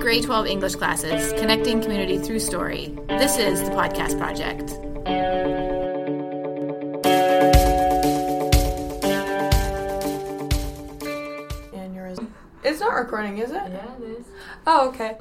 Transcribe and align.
grade 0.00 0.24
12 0.24 0.46
English 0.46 0.76
classes, 0.76 1.32
connecting 1.34 1.82
community 1.82 2.16
through 2.16 2.38
story. 2.38 2.98
This 3.08 3.36
is 3.36 3.60
the 3.60 3.70
Podcast 3.70 4.18
Project. 4.18 4.70
Aneurysm. 11.74 12.28
It's 12.64 12.80
not 12.80 12.94
recording, 12.94 13.38
is 13.38 13.50
it? 13.50 13.56
Yeah, 13.56 13.96
it 13.96 14.02
is. 14.02 14.26
Oh, 14.66 14.88
okay. 14.88 15.18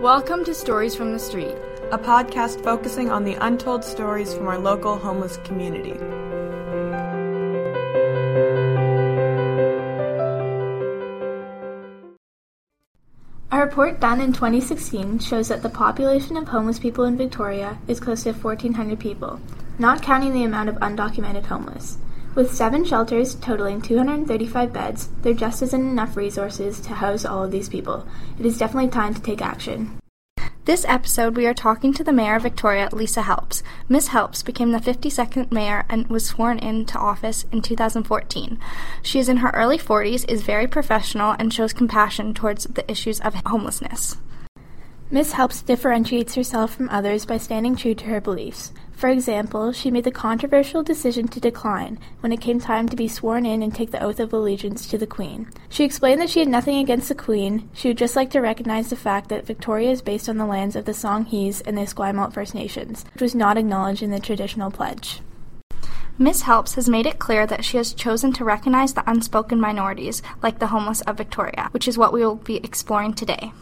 Welcome 0.00 0.46
to 0.46 0.54
Stories 0.54 0.94
from 0.94 1.12
the 1.12 1.18
Street. 1.18 1.56
A 1.92 1.98
podcast 1.98 2.64
focusing 2.64 3.10
on 3.10 3.24
the 3.24 3.34
untold 3.34 3.84
stories 3.84 4.32
from 4.32 4.46
our 4.46 4.58
local 4.58 4.96
homeless 4.96 5.36
community. 5.44 5.92
Report 13.78 14.00
done 14.00 14.20
in 14.20 14.32
2016 14.32 15.20
shows 15.20 15.46
that 15.46 15.62
the 15.62 15.68
population 15.68 16.36
of 16.36 16.48
homeless 16.48 16.80
people 16.80 17.04
in 17.04 17.16
Victoria 17.16 17.78
is 17.86 18.00
close 18.00 18.24
to 18.24 18.32
1,400 18.32 18.98
people, 18.98 19.38
not 19.78 20.02
counting 20.02 20.32
the 20.32 20.42
amount 20.42 20.68
of 20.68 20.74
undocumented 20.78 21.46
homeless. 21.46 21.96
With 22.34 22.52
seven 22.52 22.84
shelters 22.84 23.36
totaling 23.36 23.80
235 23.80 24.72
beds, 24.72 25.10
there 25.22 25.32
just 25.32 25.62
isn't 25.62 25.80
enough 25.80 26.16
resources 26.16 26.80
to 26.80 26.94
house 26.94 27.24
all 27.24 27.44
of 27.44 27.52
these 27.52 27.68
people. 27.68 28.04
It 28.36 28.46
is 28.46 28.58
definitely 28.58 28.90
time 28.90 29.14
to 29.14 29.22
take 29.22 29.40
action. 29.40 29.97
This 30.68 30.84
episode, 30.86 31.34
we 31.34 31.46
are 31.46 31.54
talking 31.54 31.94
to 31.94 32.04
the 32.04 32.12
Mayor 32.12 32.36
of 32.36 32.42
Victoria, 32.42 32.90
Lisa 32.92 33.22
Helps. 33.22 33.62
Ms. 33.88 34.08
Helps 34.08 34.42
became 34.42 34.70
the 34.70 34.78
52nd 34.78 35.50
mayor 35.50 35.86
and 35.88 36.06
was 36.08 36.26
sworn 36.26 36.58
into 36.58 36.98
office 36.98 37.46
in 37.50 37.62
2014. 37.62 38.58
She 39.00 39.18
is 39.18 39.30
in 39.30 39.38
her 39.38 39.48
early 39.54 39.78
40s, 39.78 40.30
is 40.30 40.42
very 40.42 40.66
professional, 40.66 41.34
and 41.38 41.54
shows 41.54 41.72
compassion 41.72 42.34
towards 42.34 42.64
the 42.64 42.84
issues 42.90 43.18
of 43.20 43.34
homelessness. 43.46 44.18
Miss 45.10 45.32
Helps 45.32 45.62
differentiates 45.62 46.34
herself 46.34 46.74
from 46.74 46.90
others 46.90 47.24
by 47.24 47.38
standing 47.38 47.74
true 47.76 47.94
to 47.94 48.04
her 48.04 48.20
beliefs. 48.20 48.74
For 48.92 49.08
example, 49.08 49.72
she 49.72 49.90
made 49.90 50.04
the 50.04 50.10
controversial 50.10 50.82
decision 50.82 51.28
to 51.28 51.40
decline 51.40 51.98
when 52.20 52.30
it 52.30 52.42
came 52.42 52.60
time 52.60 52.90
to 52.90 52.96
be 52.96 53.08
sworn 53.08 53.46
in 53.46 53.62
and 53.62 53.74
take 53.74 53.90
the 53.90 54.02
oath 54.02 54.20
of 54.20 54.34
allegiance 54.34 54.86
to 54.88 54.98
the 54.98 55.06
Queen. 55.06 55.48
She 55.70 55.82
explained 55.82 56.20
that 56.20 56.28
she 56.28 56.40
had 56.40 56.48
nothing 56.48 56.76
against 56.76 57.08
the 57.08 57.14
Queen, 57.14 57.70
she 57.72 57.88
would 57.88 57.96
just 57.96 58.16
like 58.16 58.30
to 58.32 58.40
recognize 58.40 58.90
the 58.90 58.96
fact 58.96 59.30
that 59.30 59.46
Victoria 59.46 59.90
is 59.90 60.02
based 60.02 60.28
on 60.28 60.36
the 60.36 60.44
lands 60.44 60.76
of 60.76 60.84
the 60.84 60.92
Songhees 60.92 61.62
and 61.64 61.78
the 61.78 61.82
Esquimalt 61.82 62.34
First 62.34 62.54
Nations, 62.54 63.06
which 63.14 63.22
was 63.22 63.34
not 63.34 63.56
acknowledged 63.56 64.02
in 64.02 64.10
the 64.10 64.20
traditional 64.20 64.70
pledge. 64.70 65.22
Ms. 66.18 66.42
Helps 66.42 66.74
has 66.74 66.86
made 66.86 67.06
it 67.06 67.18
clear 67.18 67.46
that 67.46 67.64
she 67.64 67.78
has 67.78 67.94
chosen 67.94 68.30
to 68.34 68.44
recognize 68.44 68.92
the 68.92 69.08
unspoken 69.10 69.58
minorities, 69.58 70.20
like 70.42 70.58
the 70.58 70.66
homeless 70.66 71.00
of 71.02 71.16
Victoria, 71.16 71.68
which 71.70 71.88
is 71.88 71.96
what 71.96 72.12
we 72.12 72.20
will 72.20 72.34
be 72.34 72.56
exploring 72.56 73.14
today. 73.14 73.52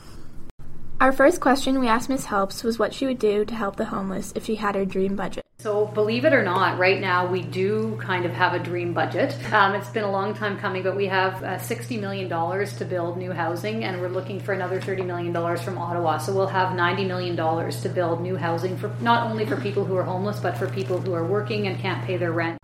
Our 0.98 1.12
first 1.12 1.42
question 1.42 1.78
we 1.78 1.89
asked 1.89 2.08
Miss 2.08 2.25
Helps 2.25 2.64
was 2.64 2.78
what 2.78 2.94
she 2.94 3.05
would 3.05 3.19
do 3.19 3.44
to 3.44 3.55
help 3.55 3.77
the 3.77 3.84
homeless 3.84 4.33
if 4.34 4.47
she 4.47 4.55
had 4.55 4.75
her 4.75 4.86
dream 4.86 5.14
budget. 5.14 5.44
So, 5.58 5.84
believe 5.84 6.25
it 6.25 6.33
or 6.33 6.42
not, 6.42 6.78
right 6.78 6.98
now 6.98 7.27
we 7.27 7.42
do 7.42 7.98
kind 8.00 8.25
of 8.25 8.33
have 8.33 8.55
a 8.55 8.58
dream 8.58 8.94
budget. 8.94 9.36
Um, 9.53 9.75
it's 9.75 9.91
been 9.91 10.05
a 10.05 10.11
long 10.11 10.33
time 10.33 10.58
coming, 10.58 10.83
but 10.83 10.97
we 10.97 11.06
have 11.06 11.44
uh, 11.44 11.58
$60 11.58 12.00
million 12.00 12.30
to 12.30 12.84
build 12.86 13.19
new 13.19 13.30
housing, 13.30 13.84
and 13.84 14.00
we're 14.00 14.08
looking 14.08 14.41
for 14.41 14.55
another 14.55 14.80
$30 14.80 15.05
million 15.05 15.34
from 15.58 15.77
Ottawa. 15.77 16.16
So, 16.16 16.33
we'll 16.33 16.47
have 16.47 16.75
$90 16.75 17.06
million 17.06 17.36
to 17.36 17.88
build 17.91 18.22
new 18.22 18.36
housing 18.36 18.78
for 18.78 18.88
not 19.03 19.31
only 19.31 19.44
for 19.44 19.60
people 19.60 19.84
who 19.84 19.97
are 19.97 20.05
homeless, 20.05 20.41
but 20.41 20.56
for 20.56 20.66
people 20.66 20.98
who 20.98 21.12
are 21.12 21.27
working 21.27 21.66
and 21.66 21.78
can't 21.78 22.06
pay 22.06 22.16
their 22.16 22.33
rent. 22.33 22.58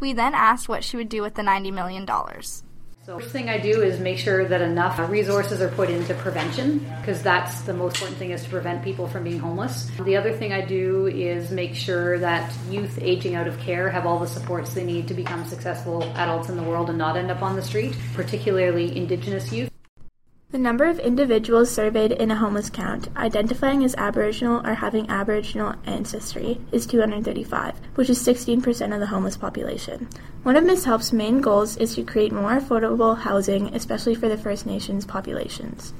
We 0.00 0.12
then 0.12 0.34
asked 0.34 0.68
what 0.68 0.82
she 0.82 0.96
would 0.96 1.08
do 1.08 1.22
with 1.22 1.34
the 1.34 1.42
$90 1.42 1.72
million. 1.72 2.04
So 3.08 3.18
first 3.18 3.30
thing 3.30 3.48
I 3.48 3.56
do 3.56 3.80
is 3.80 3.98
make 4.00 4.18
sure 4.18 4.44
that 4.44 4.60
enough 4.60 4.98
resources 5.08 5.62
are 5.62 5.70
put 5.70 5.88
into 5.88 6.12
prevention 6.12 6.80
because 7.00 7.22
that's 7.22 7.62
the 7.62 7.72
most 7.72 7.96
important 7.96 8.18
thing 8.18 8.32
is 8.32 8.44
to 8.44 8.50
prevent 8.50 8.84
people 8.84 9.08
from 9.08 9.24
being 9.24 9.38
homeless. 9.38 9.90
The 10.04 10.14
other 10.14 10.30
thing 10.30 10.52
I 10.52 10.60
do 10.60 11.06
is 11.06 11.50
make 11.50 11.74
sure 11.74 12.18
that 12.18 12.52
youth 12.68 12.98
aging 13.00 13.34
out 13.34 13.48
of 13.48 13.58
care 13.60 13.88
have 13.88 14.04
all 14.04 14.18
the 14.18 14.26
supports 14.26 14.74
they 14.74 14.84
need 14.84 15.08
to 15.08 15.14
become 15.14 15.46
successful 15.46 16.02
adults 16.16 16.50
in 16.50 16.58
the 16.58 16.62
world 16.62 16.90
and 16.90 16.98
not 16.98 17.16
end 17.16 17.30
up 17.30 17.40
on 17.40 17.56
the 17.56 17.62
street, 17.62 17.96
particularly 18.12 18.94
indigenous 18.94 19.50
youth. 19.54 19.67
The 20.50 20.56
number 20.56 20.86
of 20.86 20.98
individuals 20.98 21.70
surveyed 21.70 22.10
in 22.10 22.30
a 22.30 22.36
homeless 22.36 22.70
count 22.70 23.14
identifying 23.18 23.84
as 23.84 23.94
Aboriginal 23.96 24.66
or 24.66 24.72
having 24.72 25.10
Aboriginal 25.10 25.74
ancestry 25.84 26.58
is 26.72 26.86
235, 26.86 27.74
which 27.96 28.08
is 28.08 28.26
16% 28.26 28.94
of 28.94 28.98
the 28.98 29.06
homeless 29.08 29.36
population. 29.36 30.08
One 30.44 30.56
of 30.56 30.64
Ms. 30.64 30.86
Help's 30.86 31.12
main 31.12 31.42
goals 31.42 31.76
is 31.76 31.94
to 31.96 32.02
create 32.02 32.32
more 32.32 32.58
affordable 32.58 33.18
housing, 33.18 33.74
especially 33.74 34.14
for 34.14 34.30
the 34.30 34.38
First 34.38 34.64
Nations 34.64 35.04
populations. 35.04 35.92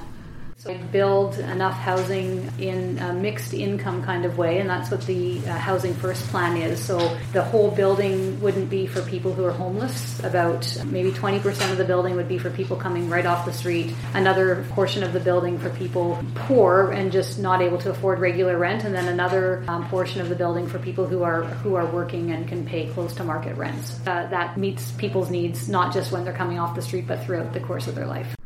So 0.58 0.76
build 0.90 1.38
enough 1.38 1.74
housing 1.74 2.50
in 2.58 2.98
a 2.98 3.12
mixed 3.12 3.54
income 3.54 4.02
kind 4.02 4.24
of 4.24 4.38
way, 4.38 4.58
and 4.58 4.68
that's 4.68 4.90
what 4.90 5.06
the 5.06 5.38
uh, 5.46 5.56
Housing 5.56 5.94
First 5.94 6.26
plan 6.30 6.56
is. 6.56 6.84
So 6.84 7.16
the 7.32 7.44
whole 7.44 7.70
building 7.70 8.40
wouldn't 8.40 8.68
be 8.68 8.88
for 8.88 9.00
people 9.02 9.32
who 9.32 9.44
are 9.44 9.52
homeless. 9.52 10.18
About 10.24 10.66
maybe 10.86 11.12
20% 11.12 11.70
of 11.70 11.78
the 11.78 11.84
building 11.84 12.16
would 12.16 12.26
be 12.26 12.38
for 12.38 12.50
people 12.50 12.76
coming 12.76 13.08
right 13.08 13.24
off 13.24 13.46
the 13.46 13.52
street. 13.52 13.94
Another 14.14 14.66
portion 14.70 15.04
of 15.04 15.12
the 15.12 15.20
building 15.20 15.60
for 15.60 15.70
people 15.70 16.20
poor 16.34 16.90
and 16.90 17.12
just 17.12 17.38
not 17.38 17.62
able 17.62 17.78
to 17.78 17.90
afford 17.90 18.18
regular 18.18 18.58
rent, 18.58 18.82
and 18.82 18.92
then 18.92 19.06
another 19.06 19.62
um, 19.68 19.88
portion 19.88 20.20
of 20.20 20.28
the 20.28 20.34
building 20.34 20.66
for 20.66 20.80
people 20.80 21.06
who 21.06 21.22
are 21.22 21.44
who 21.44 21.76
are 21.76 21.86
working 21.86 22.32
and 22.32 22.48
can 22.48 22.66
pay 22.66 22.88
close 22.88 23.14
to 23.14 23.22
market 23.22 23.56
rents. 23.56 24.00
Uh, 24.08 24.26
that 24.26 24.58
meets 24.58 24.90
people's 24.92 25.30
needs 25.30 25.68
not 25.68 25.94
just 25.94 26.10
when 26.10 26.24
they're 26.24 26.34
coming 26.34 26.58
off 26.58 26.74
the 26.74 26.82
street, 26.82 27.06
but 27.06 27.22
throughout 27.22 27.52
the 27.52 27.60
course 27.60 27.86
of 27.86 27.94
their 27.94 28.06
life. 28.06 28.37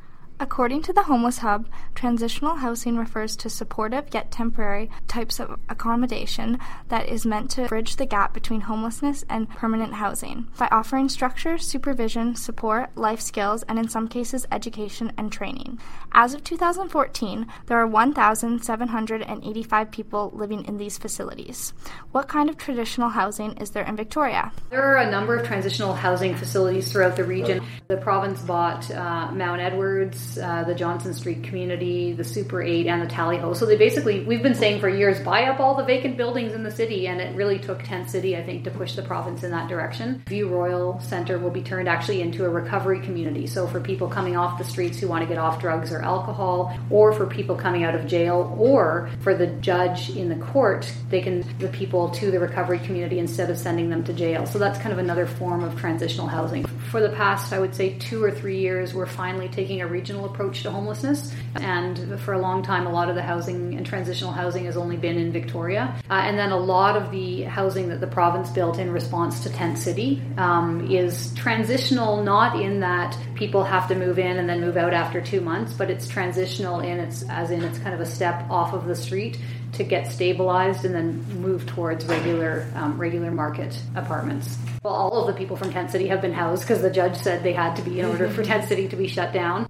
According 0.42 0.82
to 0.82 0.92
the 0.92 1.04
Homeless 1.04 1.38
Hub, 1.38 1.68
transitional 1.94 2.56
housing 2.56 2.96
refers 2.96 3.36
to 3.36 3.48
supportive 3.48 4.12
yet 4.12 4.32
temporary 4.32 4.90
types 5.06 5.38
of 5.38 5.56
accommodation 5.68 6.58
that 6.88 7.08
is 7.08 7.24
meant 7.24 7.48
to 7.52 7.68
bridge 7.68 7.94
the 7.94 8.06
gap 8.06 8.34
between 8.34 8.62
homelessness 8.62 9.24
and 9.28 9.48
permanent 9.48 9.94
housing 9.94 10.48
by 10.58 10.66
offering 10.72 11.08
structure, 11.08 11.58
supervision, 11.58 12.34
support, 12.34 12.90
life 12.96 13.20
skills, 13.20 13.62
and 13.68 13.78
in 13.78 13.88
some 13.88 14.08
cases, 14.08 14.44
education 14.50 15.12
and 15.16 15.30
training. 15.30 15.78
As 16.10 16.34
of 16.34 16.42
2014, 16.42 17.46
there 17.66 17.78
are 17.78 17.86
1,785 17.86 19.90
people 19.92 20.32
living 20.34 20.64
in 20.64 20.76
these 20.76 20.98
facilities. 20.98 21.72
What 22.10 22.26
kind 22.26 22.50
of 22.50 22.56
traditional 22.56 23.10
housing 23.10 23.56
is 23.58 23.70
there 23.70 23.84
in 23.84 23.94
Victoria? 23.94 24.50
There 24.70 24.82
are 24.82 24.96
a 24.96 25.08
number 25.08 25.36
of 25.36 25.46
transitional 25.46 25.94
housing 25.94 26.34
facilities 26.34 26.90
throughout 26.90 27.14
the 27.14 27.22
region. 27.22 27.62
The 27.86 27.98
province 27.98 28.42
bought 28.42 28.90
uh, 28.90 29.30
Mount 29.30 29.60
Edwards, 29.60 30.31
uh, 30.38 30.64
the 30.64 30.74
Johnson 30.74 31.14
Street 31.14 31.42
community, 31.44 32.12
the 32.12 32.24
Super 32.24 32.62
8, 32.62 32.86
and 32.86 33.02
the 33.02 33.06
Tally 33.06 33.38
Ho. 33.38 33.54
So 33.54 33.66
they 33.66 33.76
basically, 33.76 34.24
we've 34.24 34.42
been 34.42 34.54
saying 34.54 34.80
for 34.80 34.88
years, 34.88 35.20
buy 35.20 35.44
up 35.44 35.60
all 35.60 35.74
the 35.74 35.84
vacant 35.84 36.16
buildings 36.16 36.52
in 36.52 36.62
the 36.62 36.70
city, 36.70 37.06
and 37.08 37.20
it 37.20 37.34
really 37.36 37.58
took 37.58 37.82
Tent 37.82 38.10
City, 38.10 38.36
I 38.36 38.42
think, 38.42 38.64
to 38.64 38.70
push 38.70 38.94
the 38.94 39.02
province 39.02 39.42
in 39.42 39.50
that 39.50 39.68
direction. 39.68 40.22
View 40.26 40.48
Royal 40.48 41.00
Centre 41.00 41.38
will 41.38 41.50
be 41.50 41.62
turned 41.62 41.88
actually 41.88 42.20
into 42.20 42.44
a 42.44 42.48
recovery 42.48 43.00
community. 43.00 43.46
So 43.46 43.66
for 43.66 43.80
people 43.80 44.08
coming 44.08 44.36
off 44.36 44.58
the 44.58 44.64
streets 44.64 44.98
who 44.98 45.08
want 45.08 45.22
to 45.22 45.28
get 45.28 45.38
off 45.38 45.60
drugs 45.60 45.92
or 45.92 46.02
alcohol, 46.02 46.76
or 46.90 47.12
for 47.12 47.26
people 47.26 47.56
coming 47.56 47.84
out 47.84 47.94
of 47.94 48.06
jail, 48.06 48.56
or 48.58 49.10
for 49.20 49.34
the 49.34 49.46
judge 49.46 50.10
in 50.10 50.28
the 50.28 50.36
court, 50.46 50.92
they 51.10 51.20
can 51.20 51.44
the 51.58 51.68
people 51.68 52.10
to 52.10 52.30
the 52.30 52.38
recovery 52.38 52.78
community 52.80 53.18
instead 53.18 53.50
of 53.50 53.58
sending 53.58 53.90
them 53.90 54.04
to 54.04 54.12
jail. 54.12 54.46
So 54.46 54.58
that's 54.58 54.78
kind 54.78 54.92
of 54.92 54.98
another 54.98 55.26
form 55.26 55.62
of 55.64 55.78
transitional 55.78 56.26
housing. 56.26 56.64
For 56.90 57.00
the 57.00 57.10
past, 57.10 57.52
I 57.52 57.58
would 57.58 57.74
say, 57.74 57.98
two 57.98 58.22
or 58.22 58.30
three 58.30 58.58
years, 58.58 58.94
we're 58.94 59.06
finally 59.06 59.48
taking 59.48 59.80
a 59.80 59.86
regional 59.86 60.21
approach 60.24 60.62
to 60.62 60.70
homelessness. 60.70 61.34
And 61.56 62.20
for 62.20 62.34
a 62.34 62.38
long 62.38 62.62
time, 62.62 62.86
a 62.86 62.92
lot 62.92 63.08
of 63.08 63.14
the 63.14 63.22
housing 63.22 63.74
and 63.74 63.86
transitional 63.86 64.32
housing 64.32 64.64
has 64.64 64.76
only 64.76 64.96
been 64.96 65.16
in 65.16 65.32
Victoria. 65.32 65.94
Uh, 66.10 66.14
and 66.14 66.38
then 66.38 66.52
a 66.52 66.58
lot 66.58 66.96
of 66.96 67.10
the 67.10 67.42
housing 67.42 67.88
that 67.88 68.00
the 68.00 68.06
province 68.06 68.50
built 68.50 68.78
in 68.78 68.90
response 68.90 69.42
to 69.42 69.50
Tent 69.50 69.78
City 69.78 70.22
um, 70.36 70.90
is 70.90 71.34
transitional, 71.34 72.22
not 72.22 72.60
in 72.60 72.80
that 72.80 73.16
people 73.34 73.64
have 73.64 73.88
to 73.88 73.94
move 73.94 74.18
in 74.18 74.38
and 74.38 74.48
then 74.48 74.60
move 74.60 74.76
out 74.76 74.94
after 74.94 75.20
two 75.20 75.40
months, 75.40 75.72
but 75.72 75.90
it's 75.90 76.06
transitional 76.06 76.80
in 76.80 76.98
its 76.98 77.24
as 77.28 77.50
in 77.50 77.62
it's 77.62 77.78
kind 77.78 77.94
of 77.94 78.00
a 78.00 78.06
step 78.06 78.48
off 78.50 78.72
of 78.72 78.86
the 78.86 78.94
street 78.94 79.38
to 79.72 79.84
get 79.84 80.10
stabilized 80.10 80.84
and 80.84 80.94
then 80.94 81.24
move 81.40 81.66
towards 81.66 82.04
regular 82.06 82.66
um, 82.74 82.98
regular 82.98 83.30
market 83.30 83.76
apartments. 83.94 84.58
Well, 84.82 84.94
all 84.94 85.26
of 85.26 85.26
the 85.26 85.38
people 85.38 85.56
from 85.56 85.72
Tent 85.72 85.90
City 85.90 86.08
have 86.08 86.20
been 86.20 86.32
housed 86.32 86.62
because 86.62 86.82
the 86.82 86.90
judge 86.90 87.16
said 87.16 87.42
they 87.42 87.52
had 87.52 87.74
to 87.76 87.82
be 87.82 88.00
in 88.00 88.06
order 88.06 88.28
for 88.28 88.42
Tent 88.52 88.68
City 88.68 88.88
to 88.88 88.96
be 88.96 89.08
shut 89.08 89.32
down. 89.32 89.66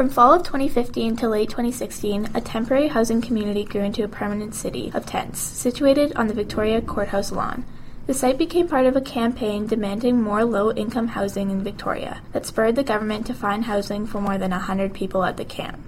From 0.00 0.08
fall 0.08 0.32
of 0.32 0.44
2015 0.44 1.16
to 1.16 1.28
late 1.28 1.50
2016, 1.50 2.30
a 2.34 2.40
temporary 2.40 2.88
housing 2.88 3.20
community 3.20 3.64
grew 3.64 3.82
into 3.82 4.02
a 4.02 4.08
permanent 4.08 4.54
city 4.54 4.90
of 4.94 5.04
tents, 5.04 5.38
situated 5.38 6.14
on 6.16 6.26
the 6.26 6.32
Victoria 6.32 6.80
Courthouse 6.80 7.30
lawn. 7.30 7.66
The 8.06 8.14
site 8.14 8.38
became 8.38 8.66
part 8.66 8.86
of 8.86 8.96
a 8.96 9.02
campaign 9.02 9.66
demanding 9.66 10.22
more 10.22 10.42
low 10.42 10.72
income 10.72 11.08
housing 11.08 11.50
in 11.50 11.62
Victoria 11.62 12.22
that 12.32 12.46
spurred 12.46 12.76
the 12.76 12.82
government 12.82 13.26
to 13.26 13.34
find 13.34 13.66
housing 13.66 14.06
for 14.06 14.22
more 14.22 14.38
than 14.38 14.52
100 14.52 14.94
people 14.94 15.22
at 15.22 15.36
the 15.36 15.44
camp. 15.44 15.78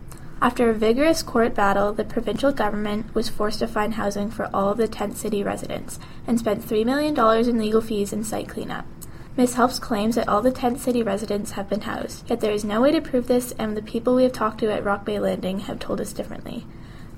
After 0.43 0.69
a 0.69 0.75
vigorous 0.75 1.23
court 1.23 1.55
battle, 1.55 1.95
the 1.95 2.05
provincial 2.05 2.53
government 2.53 3.15
was 3.15 3.31
forced 3.31 3.61
to 3.61 3.67
find 3.67 3.95
housing 3.95 4.31
for 4.31 4.51
all 4.53 4.69
of 4.69 4.77
the 4.77 4.89
tent 4.89 5.17
city 5.17 5.43
residents 5.43 5.99
and 6.27 6.39
spent 6.39 6.61
$3 6.61 6.85
million 6.85 7.19
in 7.49 7.59
legal 7.59 7.81
fees 7.81 8.13
and 8.13 8.27
site 8.27 8.51
cleanup. 8.51 8.85
Ms. 9.35 9.55
Helps 9.55 9.79
claims 9.79 10.17
that 10.17 10.29
all 10.29 10.43
the 10.43 10.51
tent 10.51 10.79
city 10.79 11.03
residents 11.03 11.53
have 11.53 11.67
been 11.67 11.81
housed, 11.81 12.29
yet 12.29 12.41
there 12.41 12.53
is 12.53 12.65
no 12.65 12.83
way 12.83 12.93
to 12.93 13.01
prove 13.01 13.29
this, 13.29 13.53
and 13.53 13.75
the 13.75 13.83
people 13.83 14.15
we 14.15 14.25
have 14.25 14.33
talked 14.33 14.61
to 14.61 14.71
at 14.71 14.85
Rock 14.85 15.07
Bay 15.07 15.19
Landing 15.19 15.61
have 15.61 15.79
told 15.79 16.03
us 16.03 16.13
differently. 16.13 16.67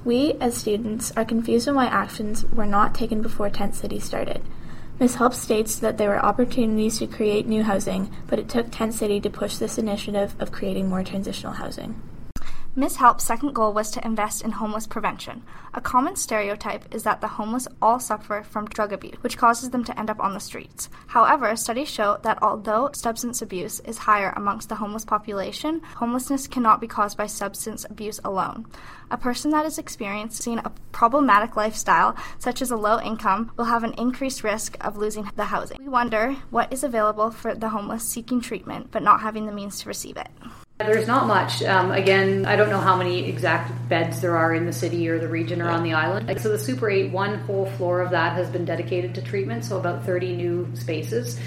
We, 0.05 0.35
as 0.35 0.57
students, 0.57 1.13
are 1.17 1.25
confused 1.25 1.69
on 1.69 1.75
why 1.75 1.87
actions 1.87 2.45
were 2.45 2.67
not 2.67 2.95
taken 2.95 3.21
before 3.21 3.51
Tent 3.51 3.75
City 3.75 3.99
started. 3.99 4.43
Ms. 5.01 5.17
Helps 5.17 5.39
states 5.39 5.77
that 5.81 5.99
there 5.99 6.11
were 6.11 6.25
opportunities 6.25 7.01
to 7.01 7.09
create 7.09 7.49
new 7.49 7.65
housing, 7.65 8.15
but 8.29 8.39
it 8.39 8.49
took 8.49 8.71
Tent 8.71 8.95
City 8.95 9.21
to 9.21 9.29
push 9.29 9.57
this 9.57 9.77
initiative 9.77 10.37
of 10.39 10.53
creating 10.53 10.89
more 10.89 11.03
transitional 11.03 11.55
housing. 11.55 12.01
Ms. 12.77 12.97
Help's 12.97 13.23
second 13.23 13.55
goal 13.55 13.73
was 13.73 13.93
to 13.93 14.05
invest 14.05 14.43
in 14.43 14.51
homeless 14.51 14.89
prevention. 14.89 15.45
A 15.75 15.81
common 15.81 16.17
stereotype 16.17 16.93
is 16.93 17.05
that 17.05 17.21
the 17.21 17.29
homeless 17.29 17.69
all 17.81 18.01
suffer 18.01 18.43
from 18.43 18.67
drug 18.67 18.93
abuse, 18.93 19.15
which 19.21 19.39
causes 19.39 19.71
them 19.71 19.85
to 19.85 19.97
end 19.97 20.11
up 20.11 20.19
on 20.19 20.35
the 20.35 20.41
streets. 20.41 20.89
However, 21.07 21.55
studies 21.55 21.89
show 21.89 22.19
that 22.23 22.43
although 22.43 22.91
substance 22.93 23.41
abuse 23.41 23.79
is 23.81 23.99
higher 23.99 24.33
amongst 24.35 24.69
the 24.69 24.75
homeless 24.75 25.05
population, 25.05 25.83
homelessness 25.95 26.49
cannot 26.49 26.81
be 26.81 26.89
caused 26.89 27.17
by 27.17 27.27
substance 27.27 27.87
abuse 27.89 28.19
alone. 28.25 28.67
A 29.09 29.17
person 29.17 29.53
that 29.53 29.67
is 29.67 29.79
experiencing 29.79 30.59
a 30.59 30.73
problematic 30.91 31.55
lifestyle, 31.55 32.17
such 32.41 32.61
as 32.61 32.73
a 32.73 32.77
low 32.77 32.99
income, 32.99 33.53
will 33.57 33.67
have 33.67 33.85
an 33.85 33.95
increased 33.99 34.43
risk 34.43 34.77
of 34.81 34.97
losing 34.97 35.31
the 35.37 35.45
housing. 35.45 35.79
We 35.79 35.89
wonder 35.89 36.33
what 36.51 36.73
is 36.73 36.83
available 36.83 37.31
for 37.31 37.55
the 37.55 37.69
homeless 37.69 38.03
seeking 38.03 38.41
treatment 38.41 38.89
but 38.91 39.05
not 39.05 39.21
having 39.21 39.47
the 39.47 39.53
means 39.53 39.79
to 39.83 39.89
receive 39.89 40.17
it. 40.17 40.29
There's 40.87 41.07
not 41.07 41.27
much. 41.27 41.63
Um, 41.63 41.93
again, 41.93 42.47
I 42.47 42.57
don't 42.57 42.71
know 42.71 42.81
how 42.81 42.97
many 42.97 43.29
exact 43.29 43.89
beds 43.89 44.21
there 44.21 44.37
are 44.37 44.55
in 44.55 44.67
the 44.67 44.73
city 44.73 45.09
or 45.09 45.19
the 45.19 45.29
region 45.29 45.61
or 45.63 45.69
on 45.69 45.83
the 45.83 45.93
island. 45.93 46.41
So 46.41 46.49
the 46.49 46.59
Super 46.59 46.91
8, 46.91 47.13
one 47.13 47.39
whole 47.41 47.67
floor 47.67 48.01
of 48.01 48.11
that 48.11 48.35
has 48.35 48.49
been 48.49 48.65
dedicated 48.65 49.15
to 49.17 49.23
treatment, 49.23 49.65
so 49.65 49.79
about 49.79 50.05
30 50.05 50.35
new 50.35 50.69
spaces. 50.75 51.39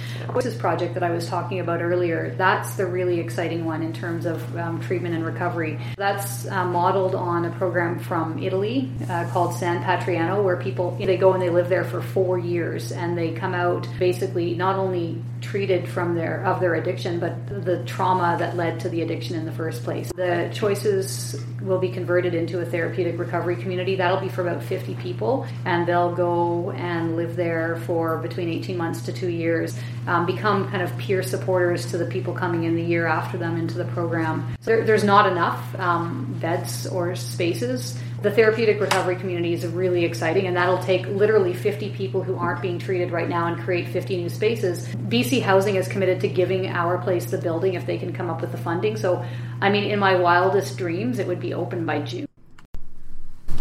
This 0.42 0.56
project 0.56 0.94
that 0.94 1.04
I 1.04 1.10
was 1.10 1.28
talking 1.28 1.60
about 1.60 1.82
earlier, 1.82 2.36
that's 2.38 2.76
the 2.76 2.86
really 2.86 3.20
exciting 3.20 3.66
one 3.66 3.84
in 3.84 3.92
terms 3.92 4.26
of 4.26 4.58
um, 4.58 4.80
treatment 4.82 5.16
and 5.16 5.26
recovery. 5.26 5.80
That's 5.98 6.48
uh, 6.48 6.66
modeled 6.66 7.16
on 7.16 7.46
a 7.46 7.52
program 7.52 8.00
from 8.00 8.42
Italy 8.42 8.90
uh, 9.10 9.28
called 9.30 9.56
San 9.56 9.84
Patrignano, 9.84 10.44
where 10.44 10.58
people 10.58 10.96
they 10.98 11.18
go 11.18 11.34
and 11.34 11.42
they 11.42 11.50
live 11.50 11.70
there 11.70 11.84
for 11.84 12.02
four 12.02 12.38
years, 12.38 12.92
and 12.92 13.18
they 13.18 13.32
come 13.32 13.54
out 13.54 13.88
basically 14.00 14.56
not 14.56 14.78
only 14.78 15.22
treated 15.42 15.88
from 15.88 16.16
their 16.16 16.44
of 16.46 16.60
their 16.60 16.76
addiction, 16.76 17.20
but 17.20 17.66
the 17.66 17.84
trauma 17.86 18.36
that 18.40 18.56
led 18.56 18.80
to 18.82 18.90
the 18.90 19.02
addiction 19.02 19.36
in 19.36 19.46
the 19.46 19.52
first 19.52 19.84
place. 19.84 20.12
The 20.16 20.50
choices 20.54 21.42
will 21.62 21.80
be 21.80 21.90
converted 21.90 22.34
into 22.36 22.60
a 22.60 22.66
therapeutic 22.66 23.20
recovery 23.20 23.56
community. 23.56 23.96
That'll 23.96 24.20
be 24.20 24.30
for 24.30 24.42
about 24.42 24.64
50 24.64 24.96
people, 24.96 25.46
and 25.66 25.88
they'll 25.88 26.16
go 26.16 26.72
and 26.72 27.16
live 27.16 27.36
there 27.36 27.78
for 27.86 28.18
between 28.18 28.50
18 28.50 28.78
months 28.78 29.02
to 29.04 29.14
two 29.14 29.30
years, 29.30 29.78
um, 30.08 30.26
become 30.26 30.70
kind 30.70 30.82
of 30.82 30.96
peer 30.98 31.24
supporters 31.24 31.90
to 31.92 31.98
the 31.98 32.06
people 32.06 32.34
coming 32.34 32.64
in 32.64 32.76
the 32.76 32.84
year 32.84 33.08
after 33.08 33.38
them 33.38 33.58
into 33.58 33.78
the 33.78 33.86
program. 33.86 34.56
So 34.62 34.72
there, 34.72 34.86
there's 34.86 35.04
not 35.04 35.32
enough 35.32 35.80
um, 35.80 36.38
beds 36.40 36.88
or 36.88 37.16
spaces 37.16 38.00
the 38.28 38.36
therapeutic 38.36 38.82
recovery 38.82 39.16
community 39.16 39.54
is 39.54 39.66
really 39.66 40.04
exciting, 40.04 40.48
and 40.48 40.58
that'll 40.58 40.84
take 40.84 41.08
literally 41.08 41.54
50 41.54 41.92
people 41.92 42.22
who 42.22 42.36
aren't 42.36 42.62
being 42.62 42.78
treated 42.78 43.10
right 43.10 43.30
now 43.30 43.48
and 43.48 43.58
create 43.64 43.88
50 43.88 44.18
new 44.18 44.28
spaces. 44.28 44.86
BC 45.08 45.42
Housing 45.42 45.76
is 45.76 45.88
committed 45.88 46.20
to 46.20 46.28
giving 46.28 46.68
our 46.68 46.98
place 46.98 47.24
the 47.24 47.38
building 47.38 47.76
if 47.76 47.86
they 47.86 47.98
can 47.98 48.12
come 48.12 48.30
up 48.30 48.42
with 48.42 48.52
the 48.52 48.58
funding. 48.58 48.98
So, 48.98 49.26
I 49.62 49.70
mean, 49.70 49.86
in 49.86 49.98
my 49.98 50.16
wildest 50.16 50.78
dreams, 50.78 51.20
it 51.20 51.28
would 51.28 51.40
be 51.40 51.54
open 51.54 51.86
by 51.86 52.02
June. 52.02 52.28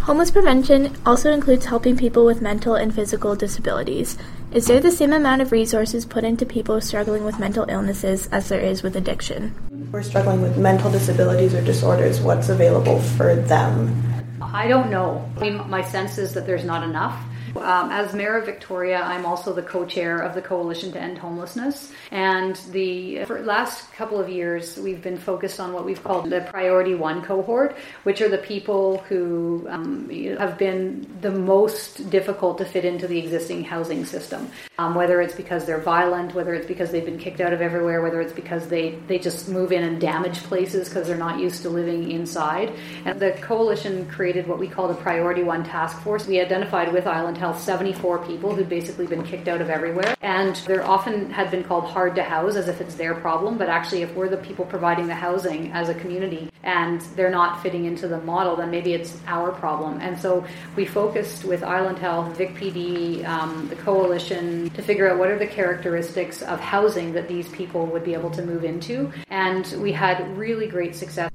Homeless 0.01 0.33
prevention 0.33 0.97
also 1.07 1.33
includes 1.33 1.67
helping 1.67 1.97
people 1.97 2.25
with 2.25 2.43
mental 2.43 2.75
and 2.75 2.93
physical 2.93 3.37
disabilities. 3.37 4.19
Is 4.53 4.67
there 4.67 4.81
the 4.81 4.91
same 4.91 5.13
amount 5.13 5.43
of 5.43 5.53
resources 5.53 6.05
put 6.05 6.25
into 6.25 6.45
people 6.45 6.81
struggling 6.81 7.23
with 7.23 7.39
mental 7.39 7.67
illnesses 7.69 8.29
as 8.33 8.49
there 8.49 8.61
is 8.61 8.83
with 8.83 8.97
addiction? 8.97 9.55
We're 9.93 10.03
struggling 10.03 10.43
with 10.43 10.59
mental 10.59 10.91
disabilities 10.91 11.55
or 11.55 11.63
disorders. 11.63 12.21
What's 12.21 12.49
available 12.49 13.01
for 13.01 13.37
them? 13.37 14.16
I 14.56 14.69
don't 14.69 14.91
know. 14.91 15.31
I 15.37 15.41
mean, 15.41 15.69
my 15.69 15.82
sense 15.82 16.17
is 16.17 16.32
that 16.32 16.47
there's 16.47 16.64
not 16.64 16.82
enough. 16.82 17.14
Um, 17.58 17.91
as 17.91 18.14
mayor 18.14 18.37
of 18.37 18.47
Victoria, 18.47 19.00
I'm 19.03 19.25
also 19.25 19.53
the 19.53 19.62
co-chair 19.62 20.19
of 20.19 20.35
the 20.35 20.43
Coalition 20.43 20.93
to 20.93 21.00
End 21.00 21.19
Homelessness. 21.19 21.93
And 22.11 22.56
the 22.70 23.25
last 23.25 23.93
couple 23.93 24.20
of 24.20 24.29
years, 24.29 24.76
we've 24.76 25.03
been 25.03 25.17
focused 25.17 25.61
on 25.61 25.73
what 25.73 25.85
we've 25.85 26.03
called 26.03 26.31
the 26.31 26.43
Priority 26.43 26.94
One 26.94 27.23
cohort, 27.23 27.76
which 28.05 28.20
are 28.20 28.29
the 28.29 28.38
people 28.38 28.99
who 29.08 29.67
um, 29.69 30.08
have 30.38 30.58
been 30.58 31.06
the 31.20 31.31
most 31.31 32.11
difficult 32.11 32.58
to 32.58 32.64
fit 32.64 32.85
into 32.85 33.06
the 33.06 33.19
existing 33.19 33.64
housing 33.64 34.05
system. 34.05 34.50
Um, 34.79 34.94
whether 34.94 35.23
it's 35.23 35.35
because 35.35 35.64
they're 35.64 35.81
violent, 35.81 36.35
whether 36.35 36.55
it's 36.55 36.67
because 36.67 36.91
they've 36.91 37.05
been 37.05 37.19
kicked 37.19 37.41
out 37.41 37.53
of 37.53 37.62
everywhere, 37.62 38.03
whether 38.03 38.20
it's 38.20 38.32
because 38.32 38.69
they, 38.69 38.99
they 39.06 39.19
just 39.19 39.49
move 39.49 39.73
in 39.73 39.82
and 39.82 40.00
damage 40.00 40.43
places 40.43 40.88
because 40.88 41.06
they're 41.06 41.17
not 41.17 41.38
used 41.41 41.62
to 41.62 41.70
living 41.70 42.11
inside. 42.11 42.73
And 43.05 43.19
the 43.19 43.32
coalition 43.41 44.06
created 44.08 44.47
what 44.47 44.58
we 44.58 44.69
call 44.69 44.88
the 44.88 44.94
Priority 44.94 45.43
One 45.43 45.64
Task 45.64 46.00
Force. 46.03 46.26
We 46.26 46.41
identified 46.41 46.93
with 46.93 47.06
Island 47.06 47.38
Health 47.38 47.45
74 47.52 48.19
people 48.26 48.54
who'd 48.54 48.69
basically 48.69 49.06
been 49.06 49.22
kicked 49.22 49.48
out 49.48 49.60
of 49.60 49.70
everywhere. 49.70 50.14
And 50.22 50.56
they're 50.66 50.87
often 50.87 51.31
had 51.31 51.50
been 51.50 51.64
called 51.64 51.84
hard 51.84 52.14
to 52.16 52.22
house 52.22 52.56
as 52.56 52.69
if 52.69 52.81
it's 52.81 52.94
their 52.94 53.14
problem. 53.14 53.58
But 53.58 53.69
actually, 53.69 54.02
if 54.02 54.14
we're 54.14 54.28
the 54.28 54.37
people 54.38 54.64
providing 54.64 55.06
the 55.06 55.14
housing 55.14 55.72
as 55.72 55.88
a 55.88 55.94
community 55.94 56.50
and 56.62 57.00
they're 57.14 57.31
not 57.31 57.62
fitting 57.62 57.84
into 57.84 58.08
the 58.08 58.20
model, 58.20 58.56
then 58.56 58.70
maybe 58.70 58.93
it's 58.93 59.16
our 59.26 59.52
problem. 59.52 60.00
And 60.00 60.19
so 60.19 60.44
we 60.75 60.84
focused 60.84 61.44
with 61.44 61.62
Island 61.62 61.98
Health, 61.98 62.37
Vic 62.37 62.54
PD, 62.54 63.25
um, 63.25 63.69
the 63.69 63.76
coalition, 63.76 64.70
to 64.70 64.82
figure 64.82 65.10
out 65.10 65.19
what 65.19 65.31
are 65.31 65.38
the 65.38 65.46
characteristics 65.46 66.43
of 66.43 66.58
housing 66.60 67.12
that 67.12 67.28
these 67.28 67.48
people 67.50 67.87
would 67.87 68.04
be 68.04 68.14
able 68.14 68.31
to 68.31 68.43
move 68.43 68.64
into. 68.64 69.12
And 69.31 69.66
we 69.81 69.93
had 69.93 70.37
really 70.37 70.66
great 70.66 70.96
success. 70.96 71.31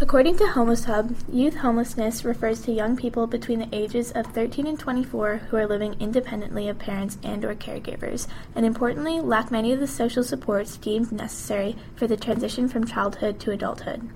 According 0.00 0.36
to 0.36 0.46
Homeless 0.46 0.84
Hub, 0.84 1.16
youth 1.28 1.56
homelessness 1.56 2.24
refers 2.24 2.60
to 2.62 2.72
young 2.72 2.96
people 2.96 3.26
between 3.26 3.58
the 3.58 3.68
ages 3.72 4.12
of 4.12 4.26
13 4.26 4.64
and 4.68 4.78
24 4.78 5.38
who 5.38 5.56
are 5.56 5.66
living 5.66 5.96
independently 5.98 6.68
of 6.68 6.78
parents 6.78 7.18
and 7.24 7.44
or 7.44 7.56
caregivers, 7.56 8.28
and 8.54 8.64
importantly, 8.64 9.18
lack 9.18 9.50
many 9.50 9.72
of 9.72 9.80
the 9.80 9.88
social 9.88 10.22
supports 10.22 10.76
deemed 10.76 11.10
necessary 11.10 11.74
for 11.96 12.06
the 12.06 12.16
transition 12.16 12.68
from 12.68 12.86
childhood 12.86 13.40
to 13.40 13.50
adulthood. 13.50 14.08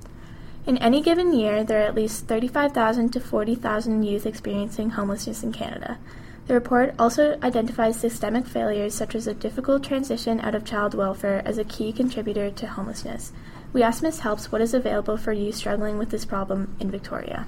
In 0.67 0.79
any 0.79 1.03
given 1.03 1.33
year, 1.33 1.65
there 1.65 1.81
are 1.81 1.89
at 1.89 1.97
least 1.97 2.29
35,000 2.29 3.11
to 3.11 3.19
40,000 3.19 4.05
youth 4.05 4.25
experiencing 4.25 4.91
homelessness 4.91 5.43
in 5.43 5.51
Canada. 5.51 5.99
The 6.47 6.55
report 6.55 6.95
also 6.97 7.39
identifies 7.43 7.99
systemic 7.99 8.47
failures 8.47 8.95
such 8.95 9.17
as 9.17 9.27
a 9.27 9.35
difficult 9.35 9.83
transition 9.83 10.41
out 10.41 10.55
of 10.55 10.65
child 10.65 10.95
welfare 10.95 11.43
as 11.45 11.59
a 11.59 11.65
key 11.65 11.93
contributor 11.93 12.53
to 12.53 12.67
homelessness. 12.69 13.33
We 13.73 13.83
asked 13.83 14.03
Ms. 14.03 14.21
Helps 14.21 14.53
what 14.53 14.61
is 14.61 14.75
available 14.75 15.17
for 15.17 15.33
youth 15.33 15.55
struggling 15.55 15.97
with 15.97 16.11
this 16.11 16.27
problem 16.27 16.77
in 16.79 16.91
Victoria. 16.91 17.47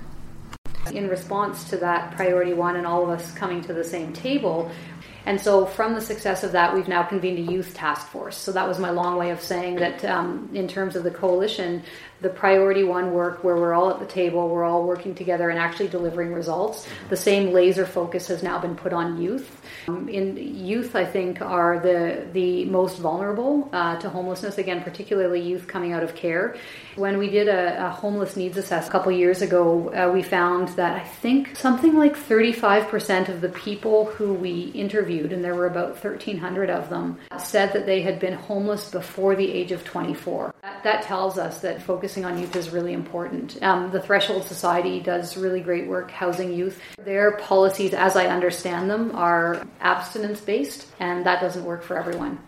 In 0.90 1.08
response 1.08 1.68
to 1.68 1.76
that 1.78 2.16
priority 2.16 2.54
one 2.54 2.76
and 2.76 2.86
all 2.86 3.02
of 3.02 3.10
us 3.10 3.32
coming 3.32 3.60
to 3.62 3.74
the 3.74 3.84
same 3.84 4.12
table, 4.14 4.70
and 5.26 5.40
so, 5.40 5.64
from 5.64 5.94
the 5.94 6.00
success 6.00 6.44
of 6.44 6.52
that, 6.52 6.74
we've 6.74 6.88
now 6.88 7.02
convened 7.02 7.38
a 7.38 7.52
youth 7.52 7.74
task 7.74 8.08
force. 8.08 8.36
So, 8.36 8.52
that 8.52 8.68
was 8.68 8.78
my 8.78 8.90
long 8.90 9.16
way 9.16 9.30
of 9.30 9.40
saying 9.40 9.76
that 9.76 10.04
um, 10.04 10.50
in 10.52 10.68
terms 10.68 10.96
of 10.96 11.04
the 11.04 11.10
coalition, 11.10 11.82
the 12.24 12.30
priority 12.30 12.84
one 12.84 13.12
work 13.12 13.44
where 13.44 13.56
we're 13.56 13.74
all 13.74 13.90
at 13.90 14.00
the 14.00 14.06
table, 14.06 14.48
we're 14.48 14.64
all 14.64 14.84
working 14.84 15.14
together 15.14 15.50
and 15.50 15.58
actually 15.58 15.88
delivering 15.88 16.32
results, 16.32 16.88
the 17.10 17.16
same 17.16 17.52
laser 17.52 17.84
focus 17.84 18.28
has 18.28 18.42
now 18.42 18.58
been 18.58 18.74
put 18.74 18.92
on 18.92 19.20
youth. 19.20 19.60
Um, 19.88 20.08
in 20.08 20.36
youth, 20.36 20.96
I 20.96 21.04
think, 21.04 21.42
are 21.42 21.78
the, 21.80 22.26
the 22.32 22.64
most 22.64 22.98
vulnerable 22.98 23.68
uh, 23.72 23.98
to 23.98 24.08
homelessness, 24.08 24.56
again, 24.56 24.82
particularly 24.82 25.42
youth 25.42 25.66
coming 25.68 25.92
out 25.92 26.02
of 26.02 26.14
care. 26.14 26.56
When 26.96 27.18
we 27.18 27.28
did 27.28 27.48
a, 27.48 27.86
a 27.86 27.90
homeless 27.90 28.36
needs 28.36 28.56
assessment 28.56 28.88
a 28.88 28.90
couple 28.90 29.12
years 29.12 29.42
ago, 29.42 29.92
uh, 29.92 30.10
we 30.10 30.22
found 30.22 30.68
that 30.70 30.96
I 30.96 31.04
think 31.04 31.56
something 31.56 31.94
like 31.94 32.16
35% 32.16 33.28
of 33.28 33.42
the 33.42 33.50
people 33.50 34.06
who 34.06 34.32
we 34.32 34.70
interviewed, 34.74 35.04
and 35.32 35.44
there 35.44 35.54
were 35.54 35.66
about 35.66 35.90
1,300 35.90 36.70
of 36.70 36.88
them, 36.90 37.18
said 37.38 37.72
that 37.72 37.86
they 37.86 38.02
had 38.02 38.18
been 38.18 38.34
homeless 38.34 38.90
before 38.90 39.34
the 39.36 39.50
age 39.50 39.72
of 39.72 39.84
24. 39.84 40.54
That, 40.62 40.82
that 40.82 41.02
tells 41.02 41.38
us 41.38 41.60
that 41.60 41.82
focusing 41.82 42.24
on 42.24 42.38
youth 42.38 42.56
is 42.56 42.70
really 42.70 42.92
important. 42.92 43.62
Um, 43.62 43.90
the 43.90 44.00
Threshold 44.00 44.44
Society 44.44 45.00
does 45.00 45.36
really 45.36 45.60
great 45.60 45.86
work 45.86 46.10
housing 46.10 46.52
youth. 46.52 46.80
Their 46.98 47.36
policies, 47.38 47.94
as 47.94 48.16
I 48.16 48.26
understand 48.26 48.90
them, 48.90 49.14
are 49.14 49.66
abstinence 49.80 50.40
based, 50.40 50.86
and 50.98 51.24
that 51.26 51.40
doesn't 51.40 51.64
work 51.64 51.82
for 51.82 51.98
everyone. 51.98 52.38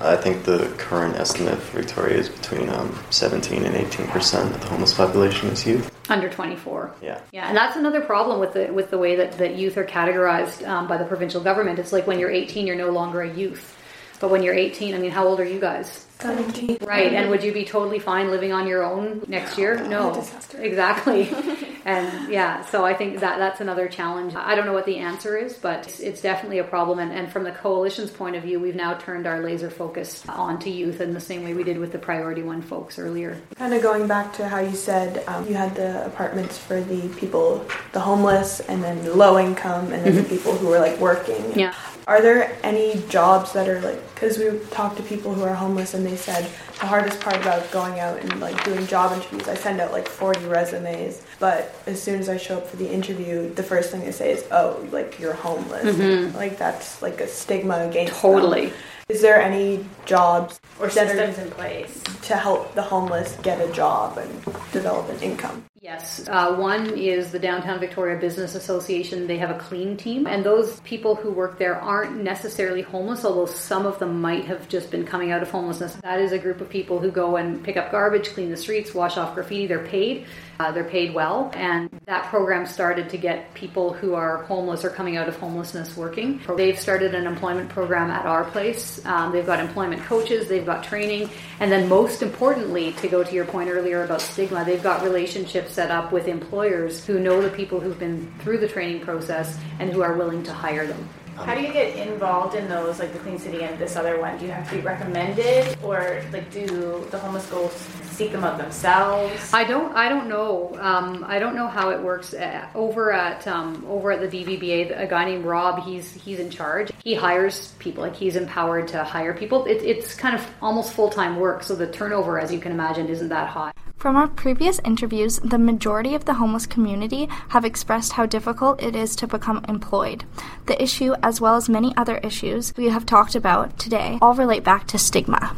I 0.00 0.16
think 0.16 0.44
the 0.44 0.72
current 0.76 1.16
estimate 1.16 1.58
for 1.58 1.80
Victoria 1.80 2.18
is 2.18 2.28
between 2.28 2.68
um, 2.68 2.98
17 3.10 3.64
and 3.64 3.74
18 3.74 4.06
percent 4.08 4.54
of 4.54 4.60
the 4.60 4.66
homeless 4.68 4.94
population 4.94 5.48
is 5.48 5.66
youth 5.66 5.90
under 6.10 6.28
24. 6.28 6.94
Yeah, 7.00 7.20
yeah, 7.32 7.48
and 7.48 7.56
that's 7.56 7.76
another 7.76 8.00
problem 8.00 8.40
with 8.40 8.52
the 8.52 8.72
with 8.72 8.90
the 8.90 8.98
way 8.98 9.16
that, 9.16 9.38
that 9.38 9.54
youth 9.56 9.76
are 9.76 9.84
categorized 9.84 10.66
um, 10.66 10.86
by 10.86 10.96
the 10.96 11.04
provincial 11.04 11.40
government. 11.40 11.78
It's 11.78 11.92
like 11.92 12.06
when 12.06 12.18
you're 12.18 12.30
18, 12.30 12.66
you're 12.66 12.76
no 12.76 12.90
longer 12.90 13.22
a 13.22 13.32
youth, 13.32 13.76
but 14.20 14.30
when 14.30 14.42
you're 14.42 14.54
18, 14.54 14.94
I 14.94 14.98
mean, 14.98 15.10
how 15.10 15.26
old 15.26 15.40
are 15.40 15.44
you 15.44 15.60
guys? 15.60 16.06
17. 16.20 16.78
Right, 16.80 17.12
and 17.12 17.28
would 17.30 17.42
you 17.42 17.52
be 17.52 17.64
totally 17.64 17.98
fine 17.98 18.30
living 18.30 18.52
on 18.52 18.66
your 18.66 18.82
own 18.82 19.22
next 19.28 19.58
year? 19.58 19.76
No, 19.86 20.24
exactly. 20.58 21.28
and 21.84 22.32
yeah, 22.32 22.64
so 22.64 22.84
I 22.84 22.94
think 22.94 23.20
that 23.20 23.38
that's 23.38 23.60
another 23.60 23.88
challenge. 23.88 24.34
I 24.34 24.54
don't 24.54 24.64
know 24.64 24.72
what 24.72 24.86
the 24.86 24.98
answer 24.98 25.36
is, 25.36 25.54
but 25.54 25.86
it's, 25.86 26.00
it's 26.00 26.22
definitely 26.22 26.58
a 26.58 26.64
problem. 26.64 26.98
And, 26.98 27.12
and, 27.12 27.30
from 27.30 27.44
the 27.44 27.50
coalition's 27.50 28.10
point 28.10 28.36
of 28.36 28.44
view, 28.44 28.60
we've 28.60 28.76
now 28.76 28.94
turned 28.94 29.26
our 29.26 29.40
laser 29.40 29.70
focus 29.70 30.26
onto 30.28 30.70
youth 30.70 31.00
in 31.00 31.12
the 31.12 31.20
same 31.20 31.42
way 31.42 31.52
we 31.52 31.64
did 31.64 31.78
with 31.78 31.90
the 31.90 31.98
priority 31.98 32.42
one 32.42 32.62
folks 32.62 32.98
earlier. 32.98 33.40
Kind 33.56 33.74
of 33.74 33.82
going 33.82 34.06
back 34.06 34.32
to 34.34 34.48
how 34.48 34.60
you 34.60 34.76
said 34.76 35.24
um, 35.26 35.46
you 35.48 35.54
had 35.54 35.74
the 35.74 36.06
apartments 36.06 36.56
for 36.56 36.80
the 36.80 37.08
people, 37.18 37.66
the 37.92 38.00
homeless, 38.00 38.60
and 38.60 38.82
then 38.82 39.18
low 39.18 39.38
income, 39.38 39.92
and 39.92 40.06
then 40.06 40.14
mm-hmm. 40.14 40.22
the 40.22 40.28
people 40.28 40.56
who 40.56 40.68
were 40.68 40.78
like 40.78 40.98
working. 40.98 41.58
Yeah. 41.58 41.74
Are 42.06 42.20
there 42.20 42.58
any 42.62 43.02
jobs 43.08 43.52
that 43.54 43.66
are 43.66 43.80
like, 43.80 44.14
because 44.14 44.36
we 44.36 44.58
talked 44.70 44.98
to 44.98 45.02
people 45.02 45.32
who 45.32 45.42
are 45.42 45.54
homeless 45.54 45.94
and 45.94 46.04
they 46.04 46.16
said 46.16 46.44
the 46.78 46.86
hardest 46.86 47.18
part 47.20 47.36
about 47.36 47.70
going 47.70 47.98
out 47.98 48.20
and 48.20 48.40
like 48.40 48.62
doing 48.62 48.86
job 48.86 49.12
interviews, 49.12 49.48
I 49.48 49.54
send 49.54 49.80
out 49.80 49.90
like 49.90 50.06
40 50.06 50.44
resumes, 50.46 51.22
but 51.38 51.74
as 51.86 52.02
soon 52.02 52.20
as 52.20 52.28
I 52.28 52.36
show 52.36 52.58
up 52.58 52.66
for 52.66 52.76
the 52.76 52.90
interview, 52.90 53.52
the 53.54 53.62
first 53.62 53.90
thing 53.90 54.00
they 54.00 54.12
say 54.12 54.32
is, 54.32 54.44
oh, 54.50 54.86
like 54.92 55.18
you're 55.18 55.32
homeless. 55.32 55.96
Mm-hmm. 55.96 56.36
Like 56.36 56.58
that's 56.58 57.00
like 57.00 57.20
a 57.22 57.28
stigma 57.28 57.88
against 57.88 58.20
Totally. 58.20 58.66
Them. 58.66 58.76
Is 59.08 59.22
there 59.22 59.40
any 59.40 59.86
jobs 60.04 60.60
or 60.80 60.90
systems 60.90 61.38
in 61.38 61.50
place 61.50 62.02
to 62.22 62.36
help 62.36 62.74
the 62.74 62.82
homeless 62.82 63.36
get 63.42 63.66
a 63.66 63.72
job 63.72 64.18
and 64.18 64.44
develop 64.72 65.08
an 65.08 65.20
income? 65.20 65.64
Yes. 65.84 66.26
Uh, 66.26 66.56
one 66.56 66.96
is 66.96 67.30
the 67.30 67.38
Downtown 67.38 67.78
Victoria 67.78 68.18
Business 68.18 68.54
Association. 68.54 69.26
They 69.26 69.36
have 69.36 69.50
a 69.50 69.58
clean 69.58 69.98
team, 69.98 70.26
and 70.26 70.42
those 70.42 70.80
people 70.80 71.14
who 71.14 71.30
work 71.30 71.58
there 71.58 71.78
aren't 71.78 72.22
necessarily 72.22 72.80
homeless, 72.80 73.22
although 73.22 73.44
some 73.44 73.84
of 73.84 73.98
them 73.98 74.18
might 74.18 74.46
have 74.46 74.66
just 74.70 74.90
been 74.90 75.04
coming 75.04 75.30
out 75.30 75.42
of 75.42 75.50
homelessness. 75.50 75.94
That 75.96 76.20
is 76.20 76.32
a 76.32 76.38
group 76.38 76.62
of 76.62 76.70
people 76.70 77.00
who 77.00 77.10
go 77.10 77.36
and 77.36 77.62
pick 77.62 77.76
up 77.76 77.90
garbage, 77.90 78.30
clean 78.30 78.48
the 78.48 78.56
streets, 78.56 78.94
wash 78.94 79.18
off 79.18 79.34
graffiti. 79.34 79.66
They're 79.66 79.86
paid. 79.86 80.24
Uh, 80.58 80.70
they're 80.70 80.84
paid 80.84 81.12
well, 81.12 81.50
and 81.54 81.90
that 82.06 82.24
program 82.26 82.64
started 82.64 83.10
to 83.10 83.18
get 83.18 83.52
people 83.54 83.92
who 83.92 84.14
are 84.14 84.44
homeless 84.44 84.84
or 84.84 84.90
coming 84.90 85.16
out 85.16 85.28
of 85.28 85.36
homelessness 85.36 85.96
working. 85.96 86.40
They've 86.56 86.78
started 86.78 87.12
an 87.14 87.26
employment 87.26 87.68
program 87.70 88.08
at 88.10 88.24
our 88.24 88.44
place. 88.44 89.04
Um, 89.04 89.32
they've 89.32 89.44
got 89.44 89.58
employment 89.58 90.02
coaches, 90.04 90.48
they've 90.48 90.64
got 90.64 90.84
training, 90.84 91.28
and 91.58 91.72
then 91.72 91.88
most 91.88 92.22
importantly, 92.22 92.92
to 92.92 93.08
go 93.08 93.24
to 93.24 93.34
your 93.34 93.44
point 93.44 93.68
earlier 93.68 94.04
about 94.04 94.20
stigma, 94.20 94.64
they've 94.64 94.82
got 94.82 95.02
relationships 95.02 95.73
set 95.74 95.90
up 95.90 96.12
with 96.12 96.28
employers 96.28 97.04
who 97.04 97.18
know 97.18 97.42
the 97.42 97.50
people 97.50 97.80
who've 97.80 97.98
been 97.98 98.32
through 98.38 98.58
the 98.58 98.68
training 98.68 99.00
process 99.00 99.58
and 99.80 99.90
who 99.92 100.02
are 100.02 100.14
willing 100.14 100.42
to 100.44 100.52
hire 100.52 100.86
them. 100.86 101.08
How 101.36 101.54
do 101.54 101.62
you 101.62 101.72
get 101.72 101.96
involved 101.96 102.54
in 102.54 102.68
those, 102.68 103.00
like 103.00 103.12
the 103.12 103.18
Clean 103.18 103.38
City 103.38 103.64
and 103.64 103.76
this 103.76 103.96
other 103.96 104.20
one? 104.20 104.38
Do 104.38 104.46
you 104.46 104.52
have 104.52 104.68
to 104.70 104.76
be 104.76 104.80
recommended, 104.82 105.76
or 105.82 106.22
like 106.32 106.50
do 106.52 107.04
the 107.10 107.18
homeless 107.18 107.46
go 107.50 107.68
seek 108.12 108.30
them 108.30 108.44
out 108.44 108.56
themselves? 108.56 109.52
I 109.52 109.64
don't. 109.64 109.92
I 109.94 110.08
don't 110.08 110.28
know. 110.28 110.76
Um, 110.78 111.24
I 111.26 111.40
don't 111.40 111.56
know 111.56 111.66
how 111.66 111.90
it 111.90 112.00
works 112.00 112.34
uh, 112.34 112.68
over 112.74 113.12
at 113.12 113.48
um, 113.48 113.84
over 113.88 114.12
at 114.12 114.20
the 114.20 114.28
DVBA. 114.28 115.02
A 115.02 115.08
guy 115.08 115.24
named 115.24 115.44
Rob. 115.44 115.82
He's 115.82 116.12
he's 116.12 116.38
in 116.38 116.50
charge. 116.50 116.92
He 117.02 117.14
hires 117.14 117.72
people. 117.80 118.04
Like 118.04 118.14
he's 118.14 118.36
empowered 118.36 118.86
to 118.88 119.02
hire 119.02 119.34
people. 119.34 119.64
It, 119.64 119.82
it's 119.82 120.14
kind 120.14 120.36
of 120.36 120.48
almost 120.62 120.92
full 120.92 121.10
time 121.10 121.36
work. 121.36 121.64
So 121.64 121.74
the 121.74 121.90
turnover, 121.90 122.38
as 122.38 122.52
you 122.52 122.60
can 122.60 122.70
imagine, 122.70 123.08
isn't 123.08 123.28
that 123.30 123.48
high. 123.48 123.72
From 124.04 124.16
our 124.16 124.28
previous 124.28 124.80
interviews, 124.80 125.38
the 125.38 125.56
majority 125.56 126.14
of 126.14 126.26
the 126.26 126.34
homeless 126.34 126.66
community 126.66 127.26
have 127.48 127.64
expressed 127.64 128.12
how 128.12 128.26
difficult 128.26 128.82
it 128.82 128.94
is 128.94 129.16
to 129.16 129.26
become 129.26 129.64
employed. 129.66 130.24
The 130.66 130.76
issue, 130.82 131.14
as 131.22 131.40
well 131.40 131.56
as 131.56 131.70
many 131.70 131.96
other 131.96 132.18
issues 132.18 132.74
we 132.76 132.90
have 132.90 133.06
talked 133.06 133.34
about 133.34 133.78
today, 133.78 134.18
all 134.20 134.34
relate 134.34 134.62
back 134.62 134.86
to 134.88 134.98
stigma. 134.98 135.56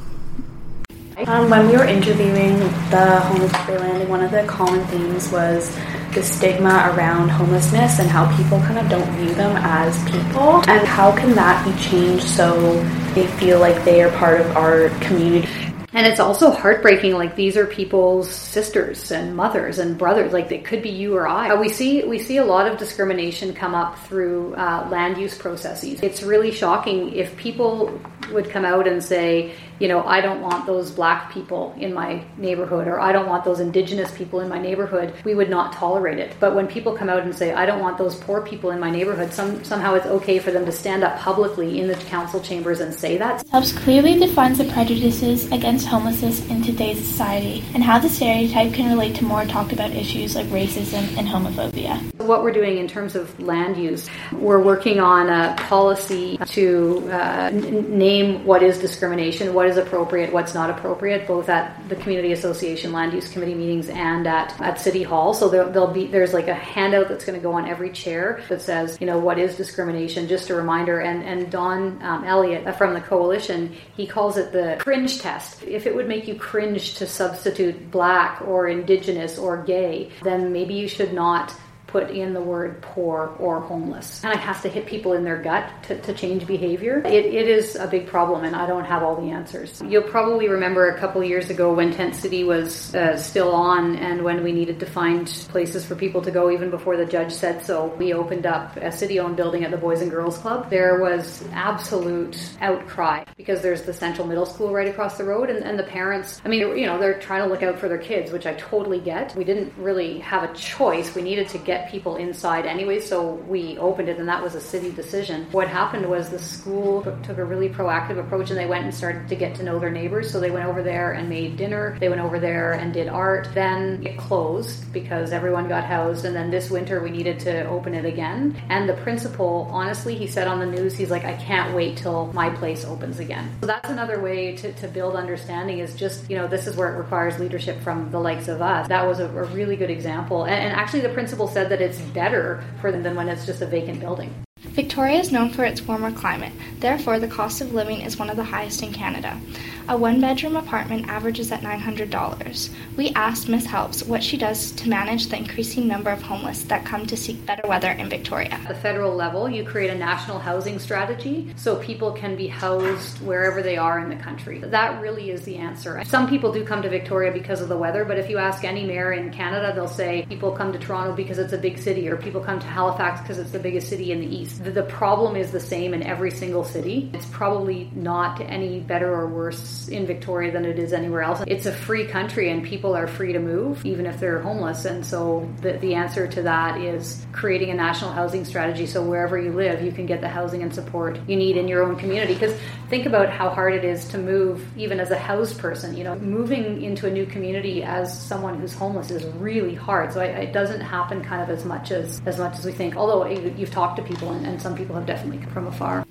Um, 1.26 1.50
when 1.50 1.66
we 1.66 1.76
were 1.76 1.86
interviewing 1.86 2.60
the 2.90 3.18
homeless 3.18 3.52
landing, 3.68 4.08
one 4.08 4.22
of 4.22 4.30
the 4.30 4.44
common 4.44 4.86
themes 4.86 5.32
was 5.32 5.76
the 6.14 6.22
stigma 6.22 6.92
around 6.94 7.30
homelessness 7.30 7.98
and 7.98 8.08
how 8.08 8.24
people 8.36 8.60
kind 8.60 8.78
of 8.78 8.88
don't 8.88 9.10
view 9.16 9.34
them 9.34 9.56
as 9.56 10.00
people. 10.04 10.62
And 10.70 10.86
how 10.86 11.10
can 11.10 11.34
that 11.34 11.64
be 11.64 11.76
changed 11.82 12.28
so 12.28 12.80
they 13.16 13.26
feel 13.26 13.58
like 13.58 13.84
they 13.84 14.02
are 14.02 14.10
part 14.12 14.40
of 14.40 14.56
our 14.56 14.90
community? 15.00 15.65
And 15.96 16.06
it's 16.06 16.20
also 16.20 16.50
heartbreaking. 16.50 17.14
Like 17.14 17.36
these 17.36 17.56
are 17.56 17.64
people's 17.64 18.30
sisters 18.30 19.10
and 19.10 19.34
mothers 19.34 19.78
and 19.78 19.96
brothers. 19.96 20.30
Like 20.30 20.50
they 20.50 20.58
could 20.58 20.82
be 20.82 20.90
you 20.90 21.16
or 21.16 21.26
I. 21.26 21.48
Uh, 21.48 21.58
we 21.58 21.70
see 21.70 22.04
we 22.04 22.18
see 22.18 22.36
a 22.36 22.44
lot 22.44 22.70
of 22.70 22.76
discrimination 22.76 23.54
come 23.54 23.74
up 23.74 23.98
through 24.00 24.54
uh, 24.56 24.86
land 24.90 25.16
use 25.16 25.38
processes. 25.38 25.98
It's 26.02 26.22
really 26.22 26.50
shocking 26.50 27.14
if 27.14 27.34
people 27.38 27.98
would 28.30 28.50
come 28.50 28.66
out 28.66 28.86
and 28.86 29.02
say, 29.02 29.54
you 29.78 29.88
know, 29.88 30.04
I 30.04 30.20
don't 30.20 30.40
want 30.40 30.66
those 30.66 30.90
black 30.90 31.32
people 31.32 31.74
in 31.78 31.92
my 31.92 32.24
neighborhood 32.36 32.88
or 32.88 33.00
I 33.00 33.12
don't 33.12 33.28
want 33.28 33.44
those 33.44 33.60
indigenous 33.60 34.10
people 34.12 34.40
in 34.40 34.48
my 34.48 34.58
neighborhood, 34.58 35.14
we 35.24 35.34
would 35.34 35.50
not 35.50 35.72
tolerate 35.72 36.18
it. 36.18 36.34
But 36.40 36.54
when 36.54 36.66
people 36.66 36.96
come 36.96 37.08
out 37.08 37.22
and 37.22 37.34
say, 37.34 37.52
I 37.52 37.66
don't 37.66 37.80
want 37.80 37.98
those 37.98 38.14
poor 38.16 38.40
people 38.40 38.70
in 38.70 38.80
my 38.80 38.90
neighborhood, 38.90 39.32
some, 39.32 39.62
somehow 39.64 39.94
it's 39.94 40.06
okay 40.06 40.38
for 40.38 40.50
them 40.50 40.64
to 40.64 40.72
stand 40.72 41.04
up 41.04 41.18
publicly 41.18 41.80
in 41.80 41.88
the 41.88 41.94
council 41.94 42.40
chambers 42.40 42.80
and 42.80 42.94
say 42.94 43.18
that. 43.18 43.46
Helps 43.48 43.72
clearly 43.72 44.18
defines 44.18 44.58
the 44.58 44.64
prejudices 44.72 45.50
against 45.52 45.86
homelessness 45.86 46.46
in 46.48 46.62
today's 46.62 46.98
society 46.98 47.64
and 47.74 47.82
how 47.82 47.98
the 47.98 48.08
stereotype 48.08 48.72
can 48.72 48.90
relate 48.90 49.14
to 49.16 49.24
more 49.24 49.44
talked 49.44 49.72
about 49.72 49.90
issues 49.90 50.34
like 50.34 50.46
racism 50.46 51.02
and 51.18 51.28
homophobia. 51.28 52.00
What 52.22 52.42
we're 52.42 52.52
doing 52.52 52.78
in 52.78 52.88
terms 52.88 53.14
of 53.14 53.38
land 53.40 53.76
use, 53.76 54.08
we're 54.32 54.62
working 54.62 55.00
on 55.00 55.28
a 55.28 55.54
policy 55.56 56.38
to 56.46 57.08
uh, 57.10 57.50
n- 57.52 57.98
name 57.98 58.44
what 58.44 58.62
is 58.62 58.78
discrimination, 58.78 59.54
what 59.54 59.65
is 59.66 59.76
appropriate, 59.76 60.32
what's 60.32 60.54
not 60.54 60.70
appropriate, 60.70 61.26
both 61.26 61.48
at 61.48 61.88
the 61.88 61.96
community 61.96 62.32
association 62.32 62.92
land 62.92 63.12
use 63.12 63.28
committee 63.28 63.54
meetings 63.54 63.88
and 63.88 64.26
at, 64.26 64.58
at 64.60 64.80
city 64.80 65.02
hall. 65.02 65.34
So 65.34 65.48
there, 65.48 65.66
will 65.66 65.92
be 65.92 66.06
there's 66.06 66.32
like 66.32 66.48
a 66.48 66.54
handout 66.54 67.08
that's 67.08 67.24
going 67.24 67.38
to 67.38 67.42
go 67.42 67.52
on 67.52 67.68
every 67.68 67.90
chair 67.90 68.42
that 68.48 68.62
says 68.62 68.98
you 69.00 69.06
know 69.06 69.18
what 69.18 69.38
is 69.38 69.56
discrimination. 69.56 70.28
Just 70.28 70.50
a 70.50 70.54
reminder. 70.54 71.00
And 71.00 71.22
and 71.22 71.50
Don 71.50 72.02
um, 72.02 72.24
Elliott 72.24 72.76
from 72.76 72.94
the 72.94 73.00
coalition 73.00 73.74
he 73.96 74.06
calls 74.06 74.36
it 74.36 74.52
the 74.52 74.76
cringe 74.78 75.20
test. 75.20 75.62
If 75.62 75.86
it 75.86 75.94
would 75.94 76.08
make 76.08 76.28
you 76.28 76.34
cringe 76.34 76.94
to 76.94 77.06
substitute 77.06 77.90
black 77.90 78.42
or 78.42 78.68
indigenous 78.68 79.38
or 79.38 79.62
gay, 79.62 80.10
then 80.22 80.52
maybe 80.52 80.74
you 80.74 80.88
should 80.88 81.12
not 81.12 81.54
put 81.86 82.10
in 82.10 82.34
the 82.34 82.40
word 82.40 82.82
poor 82.82 83.34
or 83.38 83.60
homeless. 83.60 84.22
And 84.24 84.32
it 84.32 84.40
has 84.40 84.60
to 84.62 84.68
hit 84.68 84.86
people 84.86 85.12
in 85.12 85.24
their 85.24 85.40
gut 85.40 85.70
to, 85.84 86.00
to 86.02 86.12
change 86.12 86.46
behavior. 86.46 86.98
It, 87.06 87.26
it 87.26 87.48
is 87.48 87.76
a 87.76 87.86
big 87.86 88.06
problem, 88.06 88.44
and 88.44 88.56
I 88.56 88.66
don't 88.66 88.84
have 88.84 89.02
all 89.02 89.16
the 89.16 89.30
answers. 89.30 89.82
You'll 89.86 90.02
probably 90.02 90.48
remember 90.48 90.88
a 90.88 90.98
couple 90.98 91.22
years 91.22 91.50
ago 91.50 91.72
when 91.72 91.92
Tent 91.92 92.14
City 92.14 92.44
was 92.44 92.94
uh, 92.94 93.16
still 93.16 93.52
on 93.52 93.96
and 93.96 94.24
when 94.24 94.42
we 94.42 94.52
needed 94.52 94.80
to 94.80 94.86
find 94.86 95.26
places 95.48 95.84
for 95.84 95.94
people 95.94 96.22
to 96.22 96.30
go 96.30 96.50
even 96.50 96.70
before 96.70 96.96
the 96.96 97.06
judge 97.06 97.32
said 97.32 97.64
so. 97.64 97.94
We 97.98 98.12
opened 98.12 98.46
up 98.46 98.76
a 98.76 98.90
city 98.90 99.20
owned 99.20 99.36
building 99.36 99.64
at 99.64 99.70
the 99.70 99.76
Boys 99.76 100.02
and 100.02 100.10
Girls 100.10 100.38
Club. 100.38 100.70
There 100.70 101.00
was 101.00 101.44
absolute 101.52 102.36
outcry 102.60 103.24
because 103.36 103.62
there's 103.62 103.82
the 103.82 103.92
Central 103.92 104.26
Middle 104.26 104.46
School 104.46 104.72
right 104.72 104.88
across 104.88 105.16
the 105.18 105.24
road, 105.24 105.50
and, 105.50 105.62
and 105.64 105.78
the 105.78 105.84
parents, 105.84 106.40
I 106.44 106.48
mean, 106.48 106.60
you 106.76 106.86
know, 106.86 106.98
they're 106.98 107.20
trying 107.20 107.42
to 107.42 107.48
look 107.48 107.62
out 107.62 107.78
for 107.78 107.88
their 107.88 107.98
kids, 107.98 108.32
which 108.32 108.46
I 108.46 108.54
totally 108.54 109.00
get. 109.00 109.34
We 109.36 109.44
didn't 109.44 109.72
really 109.76 110.18
have 110.20 110.42
a 110.42 110.52
choice. 110.54 111.14
We 111.14 111.22
needed 111.22 111.48
to 111.48 111.58
get 111.58 111.75
get 111.76 111.90
people 111.90 112.16
inside 112.16 112.66
anyway, 112.66 113.00
so 113.00 113.34
we 113.48 113.76
opened 113.78 114.08
it, 114.08 114.18
and 114.18 114.28
that 114.28 114.42
was 114.42 114.54
a 114.54 114.60
city 114.60 114.90
decision. 114.90 115.46
What 115.52 115.68
happened 115.68 116.08
was 116.08 116.30
the 116.30 116.38
school 116.38 117.02
took 117.22 117.38
a 117.38 117.44
really 117.44 117.68
proactive 117.68 118.18
approach, 118.18 118.50
and 118.50 118.58
they 118.58 118.66
went 118.66 118.84
and 118.84 118.94
started 118.94 119.28
to 119.28 119.36
get 119.36 119.54
to 119.56 119.62
know 119.62 119.78
their 119.78 119.90
neighbors. 119.90 120.30
So 120.30 120.40
they 120.40 120.50
went 120.50 120.66
over 120.66 120.82
there 120.82 121.12
and 121.12 121.28
made 121.28 121.56
dinner. 121.56 121.96
They 122.00 122.08
went 122.08 122.22
over 122.22 122.38
there 122.38 122.72
and 122.72 122.92
did 122.92 123.08
art. 123.08 123.48
Then 123.54 124.04
it 124.06 124.16
closed 124.16 124.92
because 124.92 125.32
everyone 125.32 125.68
got 125.68 125.84
housed, 125.84 126.24
and 126.24 126.34
then 126.34 126.50
this 126.50 126.70
winter 126.70 127.02
we 127.02 127.10
needed 127.10 127.38
to 127.40 127.66
open 127.68 127.94
it 127.94 128.04
again. 128.04 128.60
And 128.68 128.88
the 128.88 128.94
principal, 128.94 129.68
honestly, 129.70 130.14
he 130.16 130.26
said 130.26 130.48
on 130.48 130.58
the 130.60 130.66
news, 130.66 130.96
he's 130.96 131.10
like, 131.10 131.24
I 131.24 131.34
can't 131.34 131.74
wait 131.74 131.96
till 131.98 132.32
my 132.32 132.50
place 132.50 132.84
opens 132.84 133.18
again. 133.18 133.50
So 133.60 133.66
that's 133.66 133.90
another 133.90 134.20
way 134.20 134.56
to, 134.56 134.72
to 134.72 134.88
build 134.88 135.14
understanding 135.14 135.78
is 135.80 135.94
just, 135.94 136.30
you 136.30 136.36
know, 136.36 136.46
this 136.46 136.66
is 136.66 136.76
where 136.76 136.94
it 136.94 136.98
requires 136.98 137.38
leadership 137.38 137.80
from 137.82 138.10
the 138.10 138.20
likes 138.20 138.48
of 138.48 138.62
us. 138.62 138.88
That 138.88 139.06
was 139.06 139.20
a, 139.20 139.26
a 139.26 139.44
really 139.44 139.76
good 139.76 139.90
example. 139.90 140.44
And, 140.44 140.54
and 140.54 140.72
actually, 140.72 141.02
the 141.02 141.10
principal 141.10 141.48
said 141.48 141.65
that 141.68 141.80
it's 141.80 142.00
better 142.00 142.62
for 142.80 142.92
them 142.92 143.02
than 143.02 143.14
when 143.14 143.28
it's 143.28 143.46
just 143.46 143.62
a 143.62 143.66
vacant 143.66 144.00
building. 144.00 144.45
Victoria 144.76 145.18
is 145.18 145.32
known 145.32 145.48
for 145.48 145.64
its 145.64 145.80
warmer 145.80 146.12
climate, 146.12 146.52
therefore, 146.80 147.18
the 147.18 147.26
cost 147.26 147.62
of 147.62 147.72
living 147.72 148.02
is 148.02 148.18
one 148.18 148.28
of 148.28 148.36
the 148.36 148.44
highest 148.44 148.82
in 148.82 148.92
Canada. 148.92 149.40
A 149.88 149.96
one 149.96 150.20
bedroom 150.20 150.56
apartment 150.56 151.08
averages 151.08 151.50
at 151.50 151.62
$900. 151.62 152.70
We 152.96 153.10
asked 153.10 153.48
Ms. 153.48 153.64
Helps 153.64 154.02
what 154.02 154.22
she 154.22 154.36
does 154.36 154.72
to 154.72 154.88
manage 154.90 155.28
the 155.28 155.36
increasing 155.38 155.88
number 155.88 156.10
of 156.10 156.20
homeless 156.20 156.64
that 156.64 156.84
come 156.84 157.06
to 157.06 157.16
seek 157.16 157.46
better 157.46 157.66
weather 157.66 157.92
in 157.92 158.10
Victoria. 158.10 158.50
At 158.50 158.68
the 158.68 158.74
federal 158.74 159.14
level, 159.14 159.48
you 159.48 159.64
create 159.64 159.90
a 159.90 159.94
national 159.94 160.40
housing 160.40 160.78
strategy 160.78 161.54
so 161.56 161.76
people 161.76 162.12
can 162.12 162.36
be 162.36 162.46
housed 162.46 163.24
wherever 163.24 163.62
they 163.62 163.78
are 163.78 164.00
in 164.00 164.10
the 164.10 164.16
country. 164.16 164.58
That 164.58 165.00
really 165.00 165.30
is 165.30 165.42
the 165.44 165.56
answer. 165.56 166.02
Some 166.04 166.28
people 166.28 166.52
do 166.52 166.64
come 166.64 166.82
to 166.82 166.90
Victoria 166.90 167.32
because 167.32 167.62
of 167.62 167.68
the 167.70 167.78
weather, 167.78 168.04
but 168.04 168.18
if 168.18 168.28
you 168.28 168.36
ask 168.36 168.64
any 168.64 168.84
mayor 168.84 169.12
in 169.12 169.30
Canada, 169.30 169.72
they'll 169.74 169.88
say 169.88 170.26
people 170.28 170.50
come 170.50 170.72
to 170.72 170.78
Toronto 170.78 171.14
because 171.14 171.38
it's 171.38 171.54
a 171.54 171.58
big 171.58 171.78
city, 171.78 172.08
or 172.08 172.16
people 172.16 172.42
come 172.42 172.58
to 172.58 172.66
Halifax 172.66 173.22
because 173.22 173.38
it's 173.38 173.52
the 173.52 173.58
biggest 173.58 173.88
city 173.88 174.12
in 174.12 174.20
the 174.20 174.36
east 174.36 174.65
the 174.74 174.82
problem 174.82 175.36
is 175.36 175.50
the 175.50 175.60
same 175.60 175.94
in 175.94 176.02
every 176.02 176.30
single 176.30 176.64
city. 176.64 177.10
It's 177.12 177.26
probably 177.26 177.90
not 177.94 178.40
any 178.40 178.80
better 178.80 179.12
or 179.12 179.28
worse 179.28 179.88
in 179.88 180.06
Victoria 180.06 180.52
than 180.52 180.64
it 180.64 180.78
is 180.78 180.92
anywhere 180.92 181.22
else. 181.22 181.42
It's 181.46 181.66
a 181.66 181.72
free 181.72 182.06
country 182.06 182.50
and 182.50 182.62
people 182.64 182.96
are 182.96 183.06
free 183.06 183.32
to 183.32 183.38
move, 183.38 183.84
even 183.84 184.06
if 184.06 184.20
they're 184.20 184.40
homeless. 184.40 184.84
And 184.84 185.04
so 185.04 185.48
the, 185.60 185.72
the 185.74 185.94
answer 185.94 186.26
to 186.26 186.42
that 186.42 186.80
is 186.80 187.24
creating 187.32 187.70
a 187.70 187.74
national 187.74 188.12
housing 188.12 188.44
strategy 188.44 188.86
so 188.86 189.02
wherever 189.02 189.38
you 189.38 189.52
live, 189.52 189.82
you 189.82 189.92
can 189.92 190.06
get 190.06 190.20
the 190.20 190.28
housing 190.28 190.62
and 190.62 190.74
support 190.74 191.18
you 191.26 191.36
need 191.36 191.56
in 191.56 191.68
your 191.68 191.82
own 191.82 191.96
community. 191.96 192.34
Because 192.34 192.54
think 192.88 193.06
about 193.06 193.30
how 193.30 193.50
hard 193.50 193.74
it 193.74 193.84
is 193.84 194.08
to 194.08 194.18
move, 194.18 194.66
even 194.76 195.00
as 195.00 195.10
a 195.10 195.18
housed 195.18 195.58
person. 195.58 195.96
You 195.96 196.04
know, 196.04 196.14
moving 196.16 196.82
into 196.82 197.06
a 197.06 197.10
new 197.10 197.26
community 197.26 197.82
as 197.82 198.18
someone 198.20 198.58
who's 198.58 198.74
homeless 198.74 199.10
is 199.10 199.24
really 199.36 199.74
hard. 199.74 200.12
So 200.12 200.20
it 200.20 200.52
doesn't 200.52 200.80
happen 200.80 201.22
kind 201.22 201.42
of 201.42 201.50
as 201.50 201.64
much 201.64 201.90
as 201.90 202.20
as 202.26 202.38
much 202.38 202.58
as 202.58 202.64
we 202.64 202.72
think. 202.72 202.96
Although 202.96 203.26
you've 203.26 203.70
talked 203.70 203.96
to 203.96 204.02
people, 204.02 204.32
and, 204.32 204.46
and 204.46 204.55
some 204.60 204.76
people 204.76 204.94
have 204.94 205.06
definitely 205.06 205.38
come 205.38 205.52
from 205.52 205.66
afar. 205.66 206.06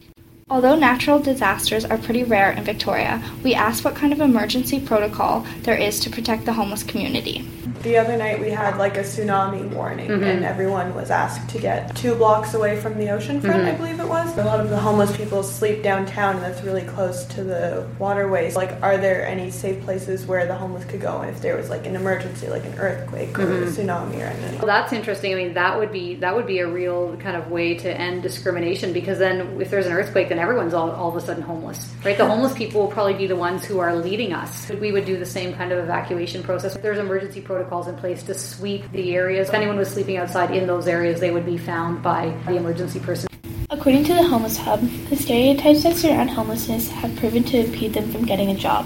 Although 0.49 0.75
natural 0.75 1.19
disasters 1.19 1.85
are 1.85 1.97
pretty 1.97 2.23
rare 2.23 2.51
in 2.51 2.63
Victoria, 2.63 3.21
we 3.43 3.55
asked 3.55 3.83
what 3.83 3.95
kind 3.95 4.13
of 4.13 4.21
emergency 4.21 4.79
protocol 4.79 5.45
there 5.61 5.77
is 5.77 5.99
to 6.01 6.09
protect 6.09 6.45
the 6.45 6.53
homeless 6.53 6.83
community 6.83 7.47
the 7.85 7.97
other 7.97 8.17
night 8.17 8.41
we 8.41 8.49
had 8.49 8.77
like 8.77 8.97
a 8.97 9.01
tsunami 9.01 9.69
warning 9.69 10.09
mm-hmm. 10.09 10.23
and 10.23 10.43
everyone 10.43 10.93
was 10.93 11.09
asked 11.09 11.49
to 11.49 11.59
get 11.59 11.95
two 11.95 12.15
blocks 12.15 12.53
away 12.53 12.75
from 12.81 12.97
the 12.97 13.09
ocean 13.09 13.39
front 13.39 13.61
mm-hmm. 13.61 13.75
i 13.75 13.77
believe 13.77 13.99
it 13.99 14.07
was. 14.07 14.37
A 14.37 14.43
lot 14.43 14.59
of 14.59 14.69
the 14.69 14.77
homeless 14.77 15.15
people 15.15 15.43
sleep 15.43 15.81
downtown 15.81 16.35
and 16.35 16.43
that's 16.43 16.61
really 16.63 16.83
close 16.83 17.25
to 17.25 17.43
the 17.43 17.87
waterways. 17.99 18.55
Like 18.55 18.71
are 18.81 18.97
there 18.97 19.25
any 19.25 19.51
safe 19.51 19.83
places 19.83 20.25
where 20.25 20.45
the 20.45 20.55
homeless 20.55 20.85
could 20.85 21.01
go? 21.01 21.21
If 21.21 21.41
there 21.41 21.55
was 21.55 21.69
like 21.69 21.85
an 21.85 21.95
emergency 21.95 22.47
like 22.47 22.65
an 22.65 22.77
earthquake 22.79 23.33
mm-hmm. 23.33 23.51
or 23.51 23.63
a 23.63 23.67
tsunami 23.67 24.17
or 24.21 24.25
anything. 24.25 24.57
Well, 24.57 24.67
that's 24.67 24.93
interesting. 24.93 25.33
I 25.33 25.35
mean 25.35 25.53
that 25.53 25.77
would 25.77 25.91
be 25.91 26.15
that 26.15 26.35
would 26.35 26.47
be 26.47 26.59
a 26.59 26.67
real 26.67 27.15
kind 27.17 27.37
of 27.37 27.49
way 27.49 27.75
to 27.75 27.89
end 27.89 28.23
discrimination 28.23 28.93
because 28.93 29.19
then 29.19 29.61
if 29.61 29.69
there's 29.69 29.85
an 29.85 29.93
earthquake 29.93 30.29
then 30.29 30.39
everyone's 30.39 30.73
all, 30.73 30.91
all 30.91 31.09
of 31.09 31.15
a 31.15 31.21
sudden 31.21 31.43
homeless 31.43 31.93
right? 32.03 32.17
The 32.17 32.25
homeless 32.25 32.53
people 32.53 32.81
will 32.81 32.91
probably 32.91 33.15
be 33.15 33.27
the 33.27 33.35
ones 33.35 33.65
who 33.65 33.79
are 33.79 33.95
leading 33.95 34.33
us. 34.33 34.69
We 34.69 34.91
would 34.91 35.05
do 35.05 35.17
the 35.17 35.25
same 35.25 35.53
kind 35.53 35.71
of 35.71 35.79
evacuation 35.79 36.43
process. 36.43 36.75
There's 36.75 36.99
emergency 36.99 37.41
protocol 37.41 37.74
protocols 37.75 37.87
in 37.87 37.99
place 37.99 38.23
to 38.23 38.33
sweep 38.33 38.89
the 38.91 39.15
areas. 39.15 39.49
If 39.49 39.53
anyone 39.53 39.77
was 39.77 39.89
sleeping 39.89 40.17
outside 40.17 40.51
in 40.51 40.67
those 40.67 40.87
areas, 40.87 41.19
they 41.19 41.31
would 41.31 41.45
be 41.45 41.57
found 41.57 42.01
by 42.01 42.35
the 42.45 42.55
emergency 42.55 42.99
person. 42.99 43.27
According 43.69 44.05
to 44.05 44.13
the 44.13 44.23
Homeless 44.23 44.57
Hub, 44.57 44.81
the 45.09 45.15
stereotypes 45.15 45.83
that 45.83 45.95
surround 45.95 46.29
homelessness 46.29 46.89
have 46.89 47.15
proven 47.17 47.43
to 47.45 47.65
impede 47.65 47.93
them 47.93 48.11
from 48.11 48.25
getting 48.25 48.51
a 48.51 48.55
job. 48.55 48.85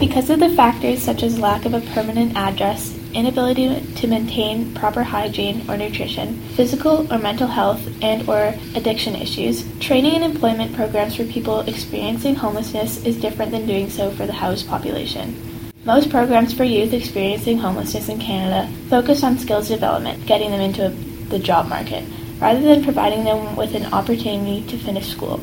Because 0.00 0.30
of 0.30 0.40
the 0.40 0.50
factors 0.50 1.02
such 1.02 1.22
as 1.22 1.38
lack 1.38 1.64
of 1.64 1.74
a 1.74 1.80
permanent 1.92 2.36
address, 2.36 2.96
inability 3.14 3.80
to 3.96 4.06
maintain 4.06 4.72
proper 4.74 5.02
hygiene 5.02 5.68
or 5.68 5.76
nutrition, 5.76 6.40
physical 6.56 7.12
or 7.12 7.18
mental 7.18 7.48
health 7.48 7.80
and 8.02 8.28
or 8.28 8.54
addiction 8.74 9.16
issues, 9.16 9.64
training 9.80 10.14
and 10.14 10.24
employment 10.24 10.74
programs 10.74 11.16
for 11.16 11.24
people 11.24 11.60
experiencing 11.60 12.34
homelessness 12.34 13.04
is 13.04 13.20
different 13.20 13.50
than 13.50 13.66
doing 13.66 13.90
so 13.90 14.10
for 14.12 14.26
the 14.26 14.32
housed 14.32 14.68
population. 14.68 15.47
Most 15.88 16.10
programs 16.10 16.52
for 16.52 16.64
youth 16.64 16.92
experiencing 16.92 17.56
homelessness 17.56 18.10
in 18.10 18.18
Canada 18.18 18.70
focus 18.90 19.24
on 19.24 19.38
skills 19.38 19.68
development, 19.68 20.26
getting 20.26 20.50
them 20.50 20.60
into 20.60 20.90
the 21.30 21.38
job 21.38 21.66
market, 21.66 22.04
rather 22.38 22.60
than 22.60 22.84
providing 22.84 23.24
them 23.24 23.56
with 23.56 23.74
an 23.74 23.86
opportunity 23.94 24.66
to 24.66 24.76
finish 24.76 25.08
school. 25.08 25.38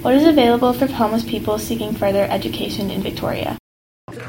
What 0.00 0.14
is 0.14 0.26
available 0.26 0.72
for 0.72 0.86
homeless 0.86 1.22
people 1.22 1.58
seeking 1.58 1.94
further 1.94 2.24
education 2.30 2.90
in 2.90 3.02
Victoria? 3.02 3.59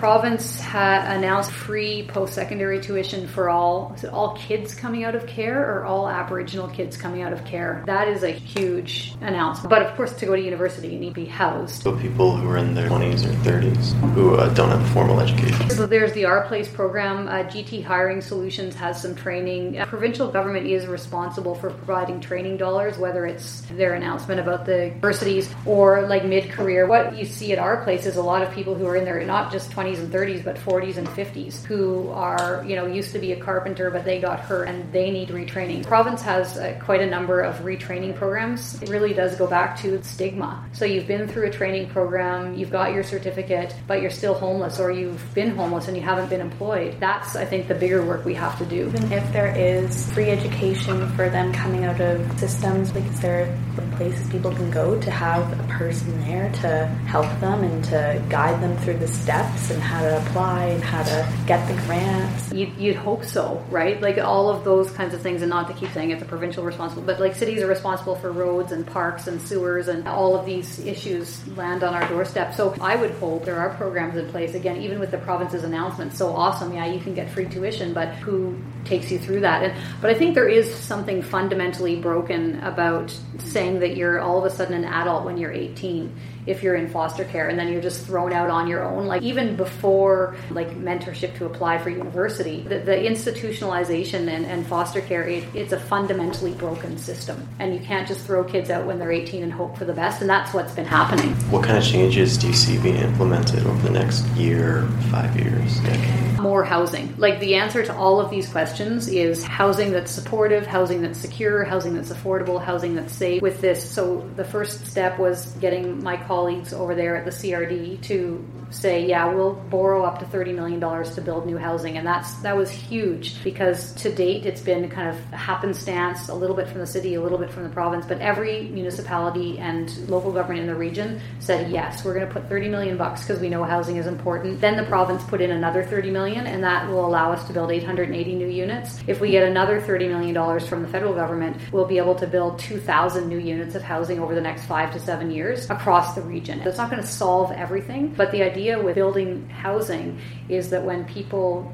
Province 0.02 0.60
ha- 0.60 1.06
announced 1.10 1.52
free 1.52 2.08
post-secondary 2.08 2.82
tuition 2.82 3.28
for 3.28 3.52
all 3.52 3.96
all 4.12 4.36
kids 4.36 4.74
coming 4.74 5.04
out 5.04 5.14
of 5.14 5.28
care 5.28 5.60
or 5.62 5.86
all 5.86 6.10
Aboriginal 6.10 6.68
kids 6.70 6.98
coming 6.98 7.22
out 7.22 7.32
of 7.32 7.46
care. 7.46 7.84
That 7.86 8.08
is 8.08 8.24
a 8.24 8.32
huge 8.32 9.14
announcement. 9.22 9.70
But 9.70 9.84
of 9.84 9.96
course, 9.96 10.14
to 10.14 10.26
go 10.26 10.36
to 10.36 10.42
university, 10.42 10.88
you 10.88 10.98
need 10.98 11.10
to 11.10 11.22
be 11.22 11.26
housed. 11.26 11.84
So 11.84 11.96
people 11.96 12.36
who 12.36 12.50
are 12.50 12.58
in 12.58 12.74
their 12.74 12.90
20s 12.90 13.26
or 13.26 13.34
30s 13.48 13.92
who 14.16 14.34
uh, 14.34 14.52
don't 14.56 14.70
have 14.70 14.82
a 14.82 14.90
formal 14.90 15.20
education. 15.20 15.70
So 15.70 15.86
there's 15.86 16.14
the 16.14 16.26
Our 16.26 16.48
Place 16.48 16.68
program. 16.68 17.28
Uh, 17.28 17.44
GT 17.44 17.84
Hiring 17.84 18.22
Solutions 18.22 18.74
has 18.74 19.00
some 19.00 19.14
training. 19.14 19.78
Uh, 19.78 19.86
provincial 19.86 20.32
government 20.32 20.66
is 20.66 20.88
responsible 20.88 21.54
for 21.54 21.70
providing 21.70 22.20
training 22.20 22.58
dollars, 22.58 22.98
whether 22.98 23.28
it's 23.28 23.62
their 23.70 23.94
announcement 23.94 24.40
about 24.40 24.66
the 24.66 24.86
universities 24.86 25.54
or 25.68 26.08
like 26.08 26.26
mid-career. 26.26 26.88
What 26.88 27.16
you 27.16 27.26
see 27.26 27.52
at 27.52 27.60
Our 27.60 27.84
Place 27.84 28.08
is 28.08 28.18
a 28.18 28.24
lot 28.24 28.42
of 28.42 28.52
people 28.52 28.74
who 28.74 28.88
are 28.88 28.96
in 28.96 29.06
there 29.06 29.24
not 29.26 29.52
just 29.52 29.70
20s 29.92 30.00
and 30.00 30.12
30s, 30.12 30.44
but 30.44 30.56
40s 30.58 30.98
and 30.98 31.08
50s 31.08 31.64
who 31.66 32.10
are, 32.10 32.64
you 32.68 32.76
know, 32.76 32.86
used 32.86 33.12
to 33.14 33.20
be 33.20 33.32
a 33.32 33.40
carpenter, 33.40 33.90
but 33.90 34.06
they 34.06 34.20
got 34.20 34.40
hurt 34.40 34.68
and 34.68 34.92
they 34.92 35.12
need 35.12 35.30
retraining. 35.30 35.84
The 35.84 35.88
province 35.88 36.22
has 36.22 36.58
uh, 36.58 36.80
quite 36.84 37.02
a 37.02 37.06
number 37.06 37.42
of 37.42 37.56
retraining 37.60 38.16
programs. 38.16 38.82
It 38.82 38.90
really 38.90 39.14
does 39.14 39.36
go 39.36 39.48
back 39.48 39.78
to 39.80 40.02
stigma. 40.04 40.64
So 40.74 40.86
you've 40.86 41.08
been 41.08 41.28
through 41.28 41.48
a 41.48 41.52
training 41.52 41.90
program, 41.90 42.56
you've 42.56 42.72
got 42.72 42.94
your 42.94 43.04
certificate, 43.04 43.76
but 43.88 44.02
you're 44.02 44.12
still 44.12 44.34
homeless 44.34 44.80
or 44.80 44.92
you've 44.92 45.22
been 45.34 45.56
homeless 45.56 45.88
and 45.88 45.98
you 45.98 46.04
haven't 46.04 46.30
been 46.30 46.42
employed. 46.42 46.98
That's, 47.00 47.36
I 47.36 47.46
think, 47.46 47.68
the 47.68 47.76
bigger 47.76 48.06
work 48.06 48.26
we 48.26 48.34
have 48.36 48.58
to 48.60 48.66
do. 48.66 48.88
Even 48.88 49.12
if 49.12 49.32
there 49.34 49.56
is 49.56 50.12
free 50.12 50.30
education 50.30 51.10
for 51.16 51.30
them 51.30 51.54
coming 51.54 51.86
out 51.86 52.00
of 52.00 52.40
systems, 52.40 52.96
is 52.96 53.20
there 53.20 53.58
places 53.98 54.30
people 54.30 54.52
can 54.52 54.70
go 54.72 55.00
to 55.00 55.12
have 55.12 55.60
a 55.60 55.64
person 55.68 56.20
there 56.22 56.52
to 56.52 56.86
help 57.08 57.28
them 57.40 57.64
and 57.64 57.84
to 57.84 58.24
guide 58.30 58.62
them 58.62 58.76
through 58.78 58.98
the 58.98 59.08
steps 59.08 59.42
steps 59.42 59.72
and 59.82 59.90
how 59.90 60.02
to 60.02 60.18
apply 60.18 60.66
and 60.66 60.84
how 60.84 61.02
to 61.02 61.28
get 61.48 61.68
the 61.68 61.74
grants. 61.86 62.54
You'd, 62.54 62.76
you'd 62.78 62.96
hope 62.96 63.24
so, 63.26 63.64
right? 63.70 64.00
Like 64.00 64.18
all 64.20 64.50
of 64.50 64.64
those 64.64 64.92
kinds 64.92 65.14
of 65.14 65.22
things, 65.22 65.42
and 65.42 65.50
not 65.50 65.68
to 65.68 65.74
keep 65.74 65.92
saying 65.92 66.12
it's 66.12 66.22
a 66.22 66.26
provincial 66.26 66.64
responsible, 66.64 67.02
but 67.02 67.20
like 67.20 67.36
cities 67.36 67.62
are 67.62 67.68
responsible 67.68 68.16
for 68.16 68.32
roads 68.32 68.72
and 68.72 68.86
parks 68.86 69.28
and 69.28 69.42
sewers, 69.42 69.88
and 69.88 70.08
all 70.08 70.36
of 70.36 70.46
these 70.46 70.80
issues 70.80 71.46
land 71.58 71.84
on 71.84 71.94
our 71.94 72.08
doorstep. 72.08 72.54
So 72.54 72.76
I 72.80 72.96
would 72.96 73.12
hope 73.12 73.44
there 73.44 73.58
are 73.58 73.72
programs 73.72 74.18
in 74.18 74.30
place. 74.30 74.54
Again, 74.54 74.82
even 74.82 75.00
with 75.00 75.12
the 75.12 75.18
province's 75.18 75.64
announcement, 75.64 76.14
so 76.14 76.30
awesome, 76.30 76.74
yeah, 76.74 76.86
you 76.86 77.00
can 77.00 77.16
get 77.16 77.30
free 77.30 77.46
tuition, 77.46 77.94
but 77.94 78.10
who 78.16 78.56
takes 78.86 79.12
you 79.12 79.18
through 79.18 79.42
that? 79.42 79.64
And 79.64 79.74
but 80.00 80.12
I 80.12 80.14
think 80.14 80.36
there 80.36 80.50
is 80.50 80.74
something 80.74 81.22
fundamentally 81.22 81.96
broken 81.96 82.60
about 82.62 83.18
saying 83.40 83.80
that 83.80 83.98
you're 83.98 84.20
all 84.20 84.38
of 84.38 84.46
a 84.46 84.56
sudden 84.56 84.76
an 84.76 84.86
adult 84.86 85.26
when 85.26 85.38
you're 85.38 85.52
18 85.52 86.16
if 86.46 86.64
you're 86.64 86.76
in 86.76 86.90
foster 86.90 87.24
care 87.26 87.50
and 87.50 87.58
then 87.58 87.72
you're 87.72 87.82
just 87.82 88.06
thrown 88.06 88.34
out 88.34 88.50
on 88.50 88.68
your 88.68 88.84
own. 88.84 89.06
Like 89.06 89.22
even 89.22 89.56
before 89.56 90.36
like 90.50 90.70
mentorship 90.72 91.36
to 91.38 91.46
apply 91.46 91.78
for 91.78 91.90
university 91.90 92.62
the, 92.62 92.80
the 92.80 92.96
institutionalization 92.96 94.28
and, 94.28 94.46
and 94.46 94.66
foster 94.66 95.02
care 95.02 95.28
it, 95.28 95.44
it's 95.54 95.74
a 95.74 95.80
fundamentally 95.80 96.54
broken 96.54 96.98
system. 96.98 97.48
And 97.60 97.74
you 97.74 97.80
can't 97.80 98.08
just 98.08 98.26
throw 98.26 98.44
kids 98.44 98.70
out 98.70 98.86
when 98.86 99.00
they're 99.00 99.12
18 99.12 99.44
and 99.44 99.52
hope 99.52 99.78
for 99.78 99.86
the 99.86 99.94
best 99.94 100.22
and 100.22 100.30
that's 100.30 100.54
what's 100.54 100.74
been 100.74 100.86
happening. 100.86 101.34
What 101.52 101.64
kind 101.64 101.78
of 101.78 101.84
changes 101.84 102.38
do 102.38 102.48
you 102.48 102.54
see 102.54 102.78
being 102.80 102.98
implemented 102.98 103.66
over 103.66 103.82
the 103.88 103.94
next 103.94 104.26
year 104.30 104.88
five 105.12 105.38
years 105.40 105.80
decade? 105.82 106.40
More 106.40 106.64
housing. 106.64 107.14
Like 107.18 107.40
the 107.40 107.56
answer 107.56 107.84
to 107.84 107.96
all 107.96 108.20
of 108.20 108.30
these 108.30 108.50
questions 108.50 109.08
is 109.08 109.44
housing 109.44 109.92
that's 109.92 110.12
supportive 110.12 110.66
housing 110.66 111.02
that's 111.02 111.20
secure 111.20 111.64
housing 111.64 111.94
that's 111.94 112.12
affordable 112.12 112.62
housing 112.62 112.96
that's 112.96 113.14
safe. 113.14 113.42
With 113.42 113.62
this 113.62 113.90
so 113.90 114.28
the 114.36 114.44
first 114.44 114.88
step 114.88 115.20
was 115.20 115.46
getting 115.60 116.04
my 116.04 116.18
colleagues 116.32 116.72
over 116.72 116.96
there 116.96 117.18
at 117.18 117.26
the 117.26 117.32
CRD 117.32 118.02
to 118.04 118.48
say, 118.70 119.06
yeah, 119.06 119.26
we'll 119.34 119.54
borrow 119.54 120.06
up 120.06 120.20
to 120.20 120.26
$30 120.26 120.56
million 120.56 120.80
to 120.80 121.22
build 121.22 121.46
new 121.46 121.58
housing. 121.58 121.98
And 121.98 122.08
that's 122.08 122.36
that 122.42 122.56
was 122.56 122.72
huge 122.72 123.44
because 123.44 123.92
to 123.96 124.14
date 124.14 124.46
it's 124.46 124.62
been 124.62 124.90
kind 124.90 125.10
of 125.10 125.18
happenstance, 125.32 126.30
a 126.30 126.34
little 126.34 126.56
bit 126.56 126.70
from 126.70 126.80
the 126.80 126.86
city, 126.86 127.16
a 127.16 127.22
little 127.22 127.38
bit 127.38 127.52
from 127.52 127.64
the 127.64 127.70
province, 127.70 128.06
but 128.06 128.20
every 128.20 128.70
municipality 128.70 129.60
and 129.60 129.86
local 130.10 130.32
government 130.32 130.62
in 130.62 130.68
the 130.68 130.76
region 130.76 131.20
said, 131.40 131.70
yes, 131.70 132.06
we're 132.06 132.14
going 132.14 132.26
to 132.26 132.32
put 132.32 132.48
30 132.48 132.70
million 132.70 132.98
bucks 132.98 133.22
because 133.22 133.42
we 133.42 133.50
know 133.50 133.66
housing 133.66 133.98
is 133.98 134.08
important. 134.08 134.62
Then 134.62 134.78
the 134.78 134.86
province 134.86 135.22
put 135.26 135.42
in 135.42 135.52
another 135.52 135.84
30 135.84 136.12
million 136.12 136.48
and 136.48 136.64
that 136.64 136.88
will 136.88 137.06
allow 137.06 137.34
us 137.34 137.46
to 137.48 137.54
build 137.54 137.72
880 137.72 138.36
new 138.36 138.48
units. 138.48 139.00
If 139.06 139.20
we 139.20 139.32
get 139.32 139.44
another 139.44 139.82
30 139.82 140.08
million 140.08 140.34
dollars 140.34 140.66
from 140.66 140.82
the 140.82 140.88
federal 140.88 141.14
government, 141.14 141.58
we'll 141.74 141.86
be 141.86 141.98
able 141.98 142.16
to 142.16 142.28
build 142.28 142.58
2,000 142.60 143.28
new 143.28 143.38
units 143.38 143.76
of 143.76 143.82
housing 143.82 144.22
over 144.22 144.34
the 144.34 144.40
next 144.40 144.64
five 144.64 144.94
to 144.94 145.00
seven 145.00 145.30
years 145.30 145.70
across 145.70 146.16
the 146.16 146.21
region. 146.22 146.62
It's 146.62 146.78
not 146.78 146.90
going 146.90 147.02
to 147.02 147.08
solve 147.08 147.52
everything, 147.52 148.14
but 148.16 148.32
the 148.32 148.44
idea 148.44 148.62
idea 148.62 148.84
with 148.84 148.96
building 148.96 149.50
housing 149.50 150.20
is 150.50 150.70
that 150.70 150.84
when 150.84 151.06
people 151.06 151.74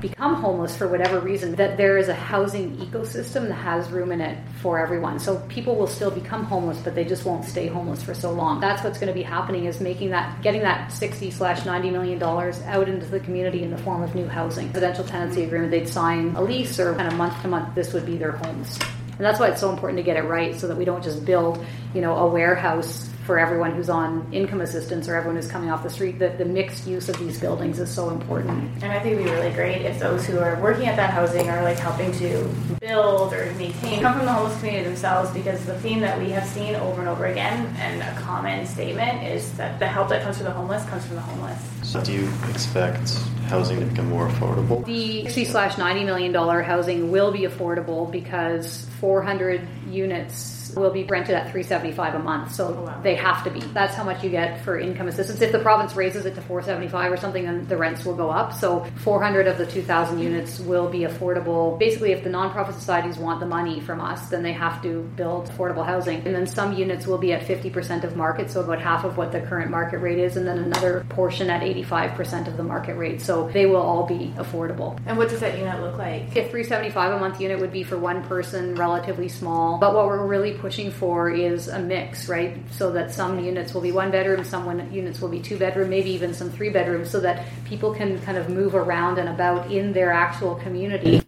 become 0.00 0.34
homeless 0.34 0.76
for 0.76 0.86
whatever 0.86 1.20
reason 1.20 1.54
that 1.54 1.78
there 1.78 1.96
is 1.96 2.08
a 2.08 2.14
housing 2.14 2.76
ecosystem 2.76 3.48
that 3.48 3.54
has 3.54 3.90
room 3.90 4.12
in 4.12 4.20
it 4.20 4.36
for 4.60 4.78
everyone. 4.78 5.18
So 5.18 5.38
people 5.48 5.74
will 5.74 5.86
still 5.86 6.10
become 6.10 6.44
homeless 6.44 6.78
but 6.84 6.94
they 6.94 7.04
just 7.04 7.24
won't 7.24 7.46
stay 7.46 7.66
homeless 7.66 8.02
for 8.02 8.12
so 8.12 8.30
long. 8.30 8.60
That's 8.60 8.84
what's 8.84 8.98
going 8.98 9.08
to 9.08 9.14
be 9.14 9.22
happening 9.22 9.64
is 9.64 9.80
making 9.80 10.10
that 10.10 10.42
getting 10.42 10.60
that 10.62 10.92
60 10.92 11.30
slash 11.30 11.64
90 11.64 11.90
million 11.90 12.18
dollars 12.18 12.60
out 12.62 12.90
into 12.90 13.06
the 13.06 13.20
community 13.20 13.62
in 13.62 13.70
the 13.70 13.78
form 13.78 14.02
of 14.02 14.14
new 14.14 14.28
housing. 14.28 14.66
Residential 14.66 15.04
tenancy 15.04 15.44
agreement 15.44 15.70
they'd 15.70 15.88
sign 15.88 16.36
a 16.36 16.42
lease 16.42 16.78
or 16.78 16.94
kind 16.94 17.08
of 17.08 17.14
month 17.14 17.40
to 17.40 17.48
month 17.48 17.74
this 17.74 17.94
would 17.94 18.04
be 18.04 18.18
their 18.18 18.32
homes. 18.32 18.78
And 19.16 19.24
that's 19.24 19.40
why 19.40 19.48
it's 19.48 19.62
so 19.62 19.70
important 19.70 19.96
to 19.96 20.02
get 20.02 20.18
it 20.18 20.28
right 20.28 20.54
so 20.54 20.68
that 20.68 20.76
we 20.76 20.84
don't 20.84 21.02
just 21.02 21.24
build 21.24 21.64
you 21.94 22.02
know 22.02 22.14
a 22.16 22.26
warehouse 22.28 23.08
for 23.26 23.38
everyone 23.38 23.72
who's 23.72 23.90
on 23.90 24.26
income 24.32 24.60
assistance 24.60 25.08
or 25.08 25.16
everyone 25.16 25.36
who's 25.36 25.50
coming 25.50 25.68
off 25.68 25.82
the 25.82 25.90
street. 25.90 26.18
The, 26.18 26.28
the 26.28 26.44
mixed 26.44 26.86
use 26.86 27.08
of 27.08 27.18
these 27.18 27.40
buildings 27.40 27.80
is 27.80 27.90
so 27.90 28.10
important. 28.10 28.70
And 28.82 28.92
I 28.92 29.00
think 29.00 29.16
it'd 29.16 29.24
be 29.24 29.30
really 29.30 29.52
great 29.52 29.82
if 29.82 29.98
those 29.98 30.24
who 30.24 30.38
are 30.38 30.60
working 30.62 30.86
at 30.86 30.96
that 30.96 31.10
housing 31.10 31.50
are 31.50 31.62
like 31.62 31.78
helping 31.78 32.12
to 32.12 32.48
build 32.80 33.34
or 33.34 33.52
maintain 33.54 34.00
come 34.00 34.16
from 34.16 34.26
the 34.26 34.32
homeless 34.32 34.56
community 34.58 34.84
themselves 34.84 35.30
because 35.32 35.64
the 35.66 35.78
theme 35.80 36.00
that 36.00 36.18
we 36.20 36.30
have 36.30 36.46
seen 36.46 36.76
over 36.76 37.00
and 37.00 37.08
over 37.08 37.26
again 37.26 37.66
and 37.78 38.00
a 38.00 38.20
common 38.22 38.64
statement 38.64 39.24
is 39.24 39.52
that 39.56 39.78
the 39.80 39.86
help 39.86 40.08
that 40.08 40.22
comes 40.22 40.36
from 40.36 40.46
the 40.46 40.52
homeless 40.52 40.84
comes 40.86 41.04
from 41.04 41.16
the 41.16 41.22
homeless. 41.22 41.60
So 41.82 42.02
do 42.02 42.12
you 42.12 42.28
expect 42.50 43.14
housing 43.48 43.80
to 43.80 43.86
become 43.86 44.08
more 44.08 44.28
affordable? 44.28 44.84
The 44.84 45.22
60 45.24 45.44
slash 45.46 45.78
90 45.78 46.04
million 46.04 46.32
dollar 46.32 46.62
housing 46.62 47.10
will 47.10 47.32
be 47.32 47.40
affordable 47.40 48.10
because 48.10 48.86
400 49.00 49.66
units 49.90 50.55
will 50.76 50.90
be 50.90 51.04
rented 51.04 51.34
at 51.34 51.50
375 51.50 52.14
a 52.14 52.18
month 52.18 52.54
so 52.54 52.66
Oh, 52.76 52.82
wow. 52.82 53.00
they 53.02 53.14
have 53.14 53.42
to 53.44 53.50
be. 53.50 53.60
That's 53.60 53.94
how 53.94 54.04
much 54.04 54.22
you 54.22 54.28
get 54.30 54.60
for 54.62 54.78
income 54.78 55.08
assistance. 55.08 55.40
If 55.40 55.52
the 55.52 55.58
province 55.58 55.94
raises 55.96 56.26
it 56.26 56.34
to 56.34 56.42
475 56.42 57.12
or 57.12 57.16
something 57.16 57.44
then 57.44 57.66
the 57.66 57.76
rents 57.76 58.04
will 58.04 58.14
go 58.14 58.28
up. 58.30 58.52
So 58.52 58.84
400 58.96 59.46
of 59.46 59.56
the 59.58 59.66
2000 59.66 60.18
units 60.18 60.58
will 60.60 60.88
be 60.88 61.00
affordable. 61.00 61.78
Basically 61.78 62.12
if 62.12 62.22
the 62.24 62.30
nonprofit 62.30 62.74
societies 62.74 63.16
want 63.18 63.40
the 63.40 63.46
money 63.46 63.80
from 63.80 64.00
us 64.00 64.28
then 64.28 64.42
they 64.42 64.52
have 64.52 64.82
to 64.82 65.02
build 65.16 65.48
affordable 65.48 65.84
housing. 65.86 66.18
And 66.26 66.34
then 66.34 66.46
some 66.46 66.74
units 66.74 67.06
will 67.06 67.18
be 67.18 67.32
at 67.32 67.42
50% 67.42 68.04
of 68.04 68.16
market 68.16 68.50
so 68.50 68.60
about 68.60 68.80
half 68.80 69.04
of 69.04 69.16
what 69.16 69.32
the 69.32 69.40
current 69.40 69.70
market 69.70 69.98
rate 69.98 70.18
is 70.18 70.36
and 70.36 70.46
then 70.46 70.58
another 70.58 71.06
portion 71.08 71.48
at 71.50 71.62
85% 71.62 72.48
of 72.48 72.56
the 72.56 72.62
market 72.62 72.96
rate. 72.96 73.20
So 73.22 73.48
they 73.52 73.66
will 73.66 73.76
all 73.76 74.06
be 74.06 74.32
affordable. 74.36 74.98
And 75.06 75.16
what 75.16 75.28
does 75.30 75.40
that 75.40 75.58
unit 75.58 75.80
look 75.80 75.96
like? 75.96 76.24
a 76.36 76.42
375 76.48 77.12
a 77.12 77.18
month 77.18 77.40
unit 77.40 77.58
would 77.60 77.72
be 77.72 77.82
for 77.82 77.96
one 77.96 78.22
person 78.24 78.74
relatively 78.74 79.28
small. 79.28 79.78
But 79.78 79.94
what 79.94 80.06
we're 80.06 80.26
really 80.26 80.52
pushing 80.66 80.90
for 80.90 81.30
is 81.30 81.68
a 81.68 81.78
mix 81.78 82.28
right 82.28 82.58
so 82.72 82.90
that 82.90 83.12
some 83.12 83.38
units 83.38 83.72
will 83.72 83.80
be 83.80 83.92
one 83.92 84.10
bedroom 84.10 84.42
some 84.42 84.64
units 84.92 85.20
will 85.20 85.28
be 85.28 85.38
two 85.38 85.56
bedroom 85.56 85.88
maybe 85.88 86.10
even 86.10 86.34
some 86.34 86.50
three 86.50 86.70
bedrooms 86.70 87.08
so 87.08 87.20
that 87.20 87.46
people 87.66 87.94
can 87.94 88.20
kind 88.22 88.36
of 88.36 88.48
move 88.48 88.74
around 88.74 89.16
and 89.16 89.28
about 89.28 89.70
in 89.70 89.92
their 89.92 90.10
actual 90.10 90.56
community 90.56 91.22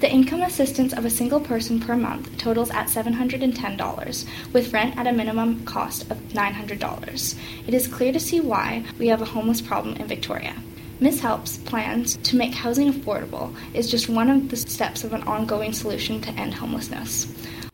The 0.00 0.10
income 0.10 0.42
assistance 0.42 0.94
of 0.94 1.04
a 1.04 1.10
single 1.10 1.40
person 1.40 1.80
per 1.80 1.96
month 1.96 2.38
totals 2.38 2.70
at 2.70 2.86
$710, 2.86 4.26
with 4.52 4.72
rent 4.72 4.96
at 4.96 5.08
a 5.08 5.12
minimum 5.12 5.64
cost 5.64 6.08
of 6.12 6.18
$900. 6.40 7.34
It 7.66 7.74
is 7.74 7.88
clear 7.88 8.12
to 8.12 8.20
see 8.20 8.40
why 8.40 8.84
we 9.00 9.08
have 9.08 9.22
a 9.22 9.32
homeless 9.34 9.60
problem 9.60 9.96
in 9.96 10.06
Victoria. 10.06 10.54
Ms. 11.00 11.20
Help's 11.20 11.58
plans 11.58 12.16
to 12.28 12.36
make 12.36 12.54
housing 12.54 12.92
affordable 12.92 13.54
is 13.72 13.90
just 13.90 14.08
one 14.08 14.30
of 14.30 14.48
the 14.48 14.56
steps 14.56 15.04
of 15.04 15.12
an 15.12 15.22
ongoing 15.34 15.72
solution 15.72 16.20
to 16.20 16.30
end 16.30 16.54
homelessness. 16.54 17.26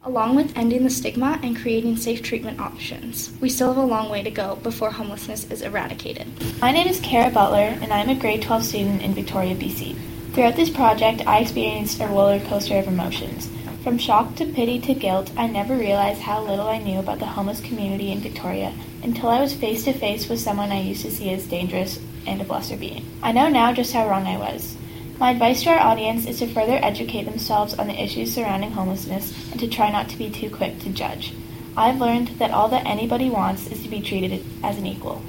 Along 0.06 0.36
with 0.36 0.54
ending 0.54 0.84
the 0.84 0.90
stigma 0.90 1.40
and 1.42 1.56
creating 1.56 1.96
safe 1.96 2.22
treatment 2.22 2.60
options, 2.60 3.32
we 3.40 3.48
still 3.48 3.68
have 3.68 3.82
a 3.82 3.86
long 3.86 4.10
way 4.10 4.22
to 4.22 4.30
go 4.30 4.56
before 4.56 4.90
homelessness 4.90 5.50
is 5.50 5.62
eradicated. 5.62 6.26
My 6.60 6.72
name 6.72 6.86
is 6.86 7.00
Kara 7.00 7.30
Butler, 7.30 7.78
and 7.80 7.90
I'm 7.90 8.10
a 8.10 8.14
grade 8.14 8.42
12 8.42 8.64
student 8.64 9.00
in 9.00 9.14
Victoria, 9.14 9.54
BC. 9.54 9.96
Throughout 10.34 10.56
this 10.56 10.68
project, 10.68 11.26
I 11.26 11.38
experienced 11.38 12.02
a 12.02 12.06
roller 12.06 12.38
coaster 12.40 12.76
of 12.78 12.86
emotions. 12.86 13.48
From 13.82 13.96
shock 13.96 14.34
to 14.34 14.44
pity 14.44 14.78
to 14.80 14.92
guilt, 14.92 15.32
I 15.38 15.46
never 15.46 15.74
realized 15.74 16.20
how 16.20 16.42
little 16.42 16.68
I 16.68 16.80
knew 16.80 16.98
about 16.98 17.18
the 17.18 17.24
homeless 17.24 17.62
community 17.62 18.12
in 18.12 18.20
Victoria 18.20 18.74
until 19.02 19.30
I 19.30 19.40
was 19.40 19.54
face 19.54 19.84
to 19.84 19.94
face 19.94 20.28
with 20.28 20.38
someone 20.38 20.70
I 20.70 20.82
used 20.82 21.00
to 21.06 21.10
see 21.10 21.30
as 21.30 21.46
dangerous 21.46 21.98
and 22.26 22.42
a 22.42 22.44
lesser 22.44 22.76
being. 22.76 23.06
I 23.22 23.32
know 23.32 23.48
now 23.48 23.72
just 23.72 23.94
how 23.94 24.06
wrong 24.06 24.26
I 24.26 24.36
was. 24.36 24.76
My 25.16 25.31
advice 25.31 25.62
to 25.62 25.70
our 25.70 25.79
audience 25.79 26.27
is 26.27 26.40
to 26.40 26.48
further 26.48 26.81
educate 26.83 27.22
themselves 27.22 27.74
on 27.74 27.87
the 27.87 28.03
issues 28.03 28.35
surrounding 28.35 28.72
homelessness 28.72 29.53
and 29.53 29.61
to 29.61 29.68
try 29.68 29.88
not 29.88 30.09
to 30.09 30.18
be 30.18 30.29
too 30.29 30.50
quick 30.50 30.81
to 30.81 30.90
judge. 30.90 31.33
I've 31.77 32.00
learned 32.00 32.29
that 32.40 32.50
all 32.50 32.68
that 32.70 32.85
anybody 32.85 33.31
wants 33.31 33.68
is 33.68 33.81
to 33.85 33.88
be 33.88 34.00
treated 34.00 34.44
as 34.64 34.77
an 34.77 34.87
equal. 34.87 35.22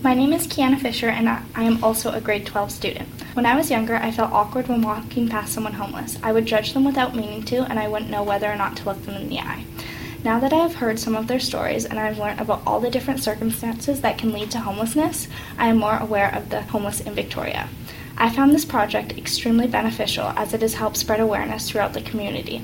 My 0.00 0.14
name 0.14 0.32
is 0.32 0.46
Kiana 0.46 0.80
Fisher, 0.80 1.08
and 1.08 1.28
I 1.28 1.64
am 1.64 1.82
also 1.82 2.12
a 2.12 2.20
grade 2.20 2.46
12 2.46 2.70
student. 2.70 3.08
When 3.34 3.46
I 3.46 3.56
was 3.56 3.68
younger, 3.68 3.96
I 3.96 4.12
felt 4.12 4.32
awkward 4.32 4.68
when 4.68 4.80
walking 4.80 5.28
past 5.28 5.52
someone 5.52 5.72
homeless. 5.72 6.18
I 6.22 6.32
would 6.32 6.46
judge 6.46 6.72
them 6.72 6.84
without 6.84 7.16
meaning 7.16 7.42
to, 7.46 7.64
and 7.64 7.80
I 7.80 7.88
wouldn't 7.88 8.12
know 8.12 8.22
whether 8.22 8.50
or 8.50 8.56
not 8.56 8.76
to 8.76 8.84
look 8.84 9.02
them 9.02 9.16
in 9.16 9.28
the 9.28 9.40
eye. 9.40 9.64
Now 10.22 10.38
that 10.38 10.52
I 10.52 10.58
have 10.58 10.76
heard 10.76 11.00
some 11.00 11.16
of 11.16 11.26
their 11.26 11.40
stories 11.40 11.84
and 11.84 11.98
I've 11.98 12.18
learned 12.18 12.40
about 12.40 12.62
all 12.66 12.80
the 12.80 12.90
different 12.90 13.22
circumstances 13.22 14.00
that 14.00 14.18
can 14.18 14.32
lead 14.32 14.50
to 14.52 14.60
homelessness, 14.60 15.28
I 15.58 15.68
am 15.68 15.78
more 15.78 15.98
aware 15.98 16.32
of 16.32 16.50
the 16.50 16.62
homeless 16.62 17.00
in 17.00 17.14
Victoria. 17.14 17.68
I 18.18 18.30
found 18.30 18.52
this 18.52 18.64
project 18.64 19.18
extremely 19.18 19.66
beneficial 19.66 20.28
as 20.36 20.54
it 20.54 20.62
has 20.62 20.74
helped 20.74 20.96
spread 20.96 21.20
awareness 21.20 21.68
throughout 21.68 21.92
the 21.92 22.00
community. 22.00 22.62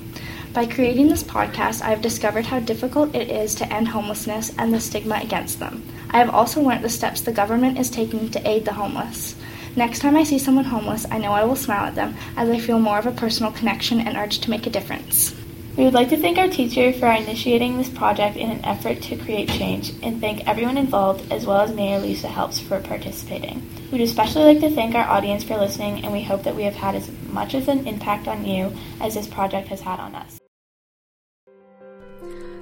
By 0.55 0.67
creating 0.67 1.09
this 1.09 1.23
podcast, 1.23 1.83
I 1.83 1.91
have 1.91 2.01
discovered 2.01 2.47
how 2.47 2.61
difficult 2.61 3.15
it 3.15 3.31
is 3.31 3.55
to 3.57 3.71
end 3.73 3.89
homelessness 3.89 4.53
and 4.57 4.73
the 4.73 4.81
stigma 4.81 5.21
against 5.23 5.59
them. 5.59 5.83
I 6.11 6.19
have 6.19 6.31
also 6.31 6.63
learned 6.63 6.85
the 6.85 6.89
steps 6.89 7.21
the 7.21 7.33
government 7.33 7.79
is 7.79 7.91
taking 7.91 8.31
to 8.31 8.49
aid 8.49 8.65
the 8.65 8.73
homeless. 8.73 9.37
Next 9.77 9.99
time 10.01 10.17
I 10.17 10.25
see 10.25 10.39
someone 10.39 10.65
homeless, 10.65 11.07
I 11.11 11.19
know 11.19 11.33
I 11.33 11.45
will 11.45 11.57
smile 11.57 11.87
at 11.87 11.95
them 11.95 12.15
as 12.37 12.49
I 12.49 12.59
feel 12.59 12.79
more 12.79 12.99
of 12.99 13.07
a 13.07 13.13
personal 13.13 13.53
connection 13.53 14.01
and 14.01 14.17
urge 14.17 14.39
to 14.41 14.51
make 14.51 14.67
a 14.67 14.71
difference. 14.71 15.35
We 15.77 15.85
would 15.85 15.95
like 15.95 16.11
to 16.11 16.19
thank 16.19 16.37
our 16.37 16.49
teacher 16.49 16.93
for 16.93 17.11
initiating 17.11 17.79
this 17.79 17.89
project 17.89 18.37
in 18.37 18.51
an 18.51 18.63
effort 18.63 19.01
to 19.03 19.17
create 19.17 19.49
change 19.49 19.95
and 20.03 20.21
thank 20.21 20.47
everyone 20.47 20.77
involved 20.77 21.33
as 21.33 21.47
well 21.47 21.63
as 21.63 21.73
Mayor 21.73 21.99
Lisa 21.99 22.29
Helps 22.29 22.61
for 22.61 22.79
participating. 22.79 23.67
We'd 23.91 24.03
especially 24.03 24.45
like 24.45 24.61
to 24.61 24.71
thank 24.71 24.95
our 24.95 25.09
audience 25.09 25.45
for 25.45 25.57
listening 25.57 26.05
and 26.05 26.13
we 26.13 26.23
hope 26.23 26.43
that 26.43 26.55
we 26.55 26.65
have 26.65 26.75
had 26.75 26.95
as 26.95 27.11
much 27.29 27.55
of 27.55 27.69
an 27.69 27.87
impact 27.87 28.29
on 28.29 28.45
you 28.45 28.71
as 29.01 29.15
this 29.15 29.27
project 29.27 29.69
has 29.69 29.81
had 29.81 29.99
on 29.99 30.15
us. 30.15 30.39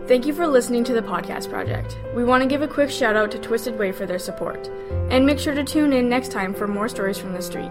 Thank 0.06 0.24
you 0.24 0.32
for 0.32 0.46
listening 0.46 0.84
to 0.84 0.92
the 0.92 1.02
podcast 1.02 1.50
project. 1.50 1.98
We 2.14 2.24
want 2.24 2.44
to 2.44 2.48
give 2.48 2.62
a 2.62 2.68
quick 2.68 2.90
shout 2.90 3.16
out 3.16 3.32
to 3.32 3.38
Twisted 3.40 3.76
Way 3.76 3.90
for 3.90 4.06
their 4.06 4.18
support. 4.20 4.68
And 5.10 5.26
make 5.26 5.40
sure 5.40 5.54
to 5.54 5.64
tune 5.64 5.92
in 5.92 6.08
next 6.08 6.30
time 6.30 6.54
for 6.54 6.68
more 6.68 6.88
stories 6.88 7.18
from 7.18 7.32
the 7.32 7.42
street. 7.42 7.70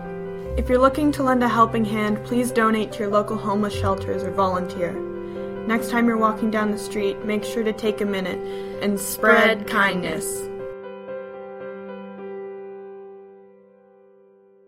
If 0.58 0.68
you're 0.68 0.80
looking 0.80 1.14
to 1.14 1.24
lend 1.24 1.44
a 1.44 1.48
helping 1.48 1.86
hand, 1.86 2.26
please 2.26 2.52
donate 2.52 2.92
to 2.94 3.00
your 3.00 3.10
local 3.10 3.38
homeless 3.38 3.74
shelters 3.74 4.24
or 4.24 4.32
volunteer. 4.32 5.09
Next 5.68 5.90
time 5.90 6.08
you're 6.08 6.18
walking 6.18 6.50
down 6.50 6.72
the 6.72 6.80
street, 6.80 7.24
make 7.26 7.44
sure 7.44 7.64
to 7.64 7.74
take 7.74 8.02
a 8.02 8.06
minute 8.06 8.40
and 8.82 9.00
spread, 9.00 9.62
Spread 9.62 9.68
kindness. 9.68 10.49